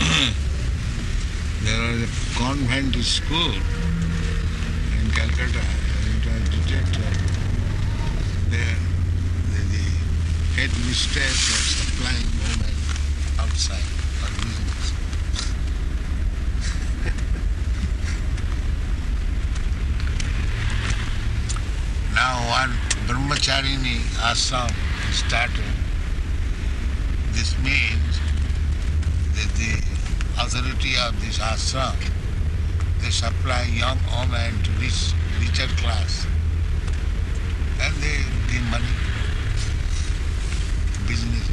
there 1.64 1.80
was 1.90 2.02
a 2.02 2.08
convent 2.36 2.94
school 2.96 3.54
in 5.00 5.10
Calcutta, 5.12 5.64
and 5.64 6.06
it 6.12 6.26
was 6.26 6.44
detected. 6.50 7.16
There, 8.50 8.76
the, 9.52 9.60
the 9.72 9.86
head 10.60 10.72
mistress 10.84 11.40
was 11.48 11.66
supplying 11.80 12.28
women 12.44 12.76
outside 13.40 13.88
for 14.20 14.28
business. 14.36 14.92
now 22.16 22.48
one 22.48 22.72
brahmacharini 23.26 23.98
ashram 24.22 24.70
started. 25.12 25.64
This 27.32 27.58
means 27.58 28.20
that 29.34 29.50
the 29.58 29.82
authority 30.40 30.94
of 30.96 31.20
this 31.20 31.38
ashram, 31.38 31.96
they 33.00 33.10
supply 33.10 33.62
young 33.74 33.98
women 34.10 34.62
to 34.62 34.70
rich, 34.80 35.12
richer 35.40 35.66
class. 35.76 36.26
And 37.80 37.94
they 37.96 38.18
give 38.52 38.62
money. 38.70 38.84
Business. 41.08 41.48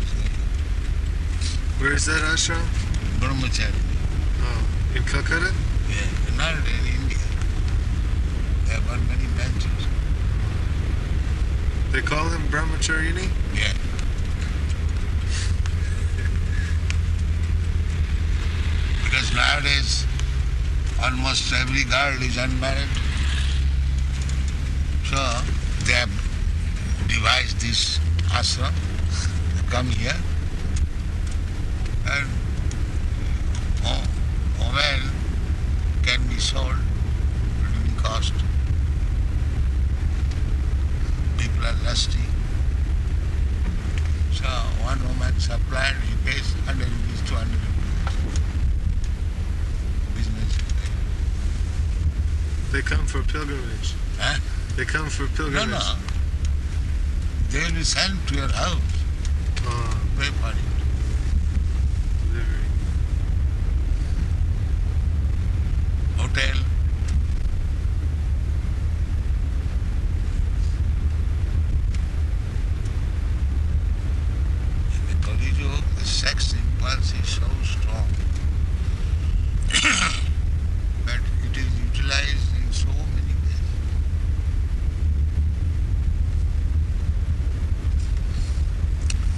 Where 1.79 1.93
is 1.93 2.05
that 2.05 2.21
ashram? 2.21 2.63
Brahmachari. 3.19 3.73
Oh, 4.41 4.95
in 4.95 5.03
Calcutta? 5.03 5.51
Yeah. 5.89 6.37
Not 6.37 6.53
in 6.53 7.01
India. 7.01 7.17
There 8.65 8.77
are 8.77 8.97
many 9.09 9.27
branches. 9.35 9.87
They 11.93 12.01
call 12.01 12.27
him 12.27 12.41
Brahmacharini? 12.49 13.29
Yeah. 13.55 13.71
Because 19.03 19.33
nowadays 19.35 20.05
almost 21.03 21.53
every 21.53 21.83
girl 21.83 22.21
is 22.21 22.37
unmarried. 22.37 22.89
So 25.05 25.17
they 25.85 25.93
have 25.93 26.09
devised 27.07 27.59
this 27.61 27.99
ashram, 28.31 28.73
come 29.69 29.87
here, 29.87 30.15
and 32.09 32.27
wo- 33.83 34.07
women 34.59 35.11
can 36.03 36.25
be 36.27 36.39
sold 36.39 36.73
at 36.73 37.73
any 37.85 37.93
cost. 38.01 38.33
People 41.37 41.65
are 41.65 41.75
lusty. 41.83 42.19
So 44.31 44.47
one 44.83 44.99
woman 45.07 45.39
supplied, 45.39 45.95
he 46.09 46.15
pays 46.31 46.53
100 46.65 46.87
rupees, 46.87 47.21
200 47.29 47.51
rupees. 47.51 48.39
Business. 50.15 50.49
is 50.49 50.57
there. 52.71 52.81
They 52.81 52.81
come 52.81 53.05
for 53.05 53.21
pilgrimage. 53.23 53.93
Huh? 54.17 54.39
They 54.75 54.82
come 54.93 55.09
for 55.09 55.23
No, 55.23 55.29
pilgrimage. 55.35 55.69
no. 55.69 55.95
They 57.49 57.59
will 57.65 57.73
be 57.73 57.83
sent 57.83 58.27
to 58.27 58.35
your 58.35 58.47
house. 58.51 58.81
Oh, 59.65 59.97
Pay 60.17 60.29
for 60.39 60.49
it. 60.49 60.55
delivery. 62.31 62.67
Hotel. 66.17 66.57
In 74.93 75.07
the 75.07 75.25
Kali 75.25 75.49
Yuga, 75.59 75.81
the 75.97 76.05
sex 76.05 76.53
impulse 76.53 77.13
is 77.13 77.27
so 77.29 77.47
strong. 77.63 78.07
but 81.05 81.19
it 81.45 81.57
is 81.57 81.69
utilized 81.87 82.49
in 82.57 82.71
so 82.71 82.87
many 82.89 83.33
ways. 83.41 83.61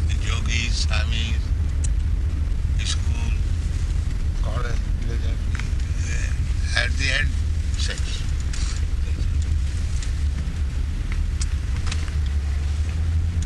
The 0.08 0.16
yogis, 0.28 0.86
swamis, 0.86 1.42
school, 2.86 3.32
college, 4.44 4.82
philosophy, 5.02 5.66
eh, 6.12 6.84
at 6.84 6.92
the 6.98 7.08
end, 7.20 7.30
sex. 7.78 8.02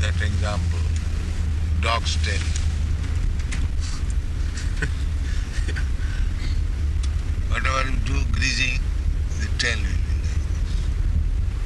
That 0.02 0.16
example, 0.22 0.80
dog's 1.82 2.16
tail. 2.26 2.42
Whatever 7.50 7.90
you 7.90 7.98
do, 8.06 8.24
greasing, 8.32 8.80
the 9.42 9.48
tail 9.58 9.78
will 9.78 9.84
be 9.84 9.90
like 9.90 10.24
this. 10.24 11.60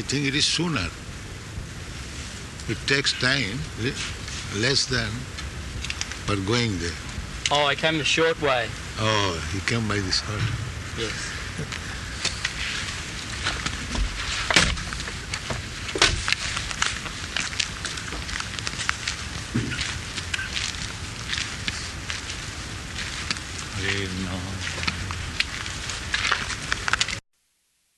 I 0.00 0.02
think 0.02 0.26
it 0.26 0.34
is 0.34 0.46
sooner. 0.46 0.88
It 2.70 2.78
takes 2.86 3.12
time, 3.20 3.58
eh, 3.84 3.92
less 4.56 4.86
than 4.86 5.10
but 6.26 6.40
going 6.46 6.78
there? 6.78 6.96
Oh, 7.50 7.66
I 7.66 7.74
came 7.74 8.00
a 8.00 8.04
short 8.04 8.40
way. 8.40 8.66
Oh, 8.98 9.36
you 9.52 9.60
came 9.60 9.86
by 9.86 9.96
this 9.96 10.26
road. 10.26 10.40
Yes. 10.96 11.12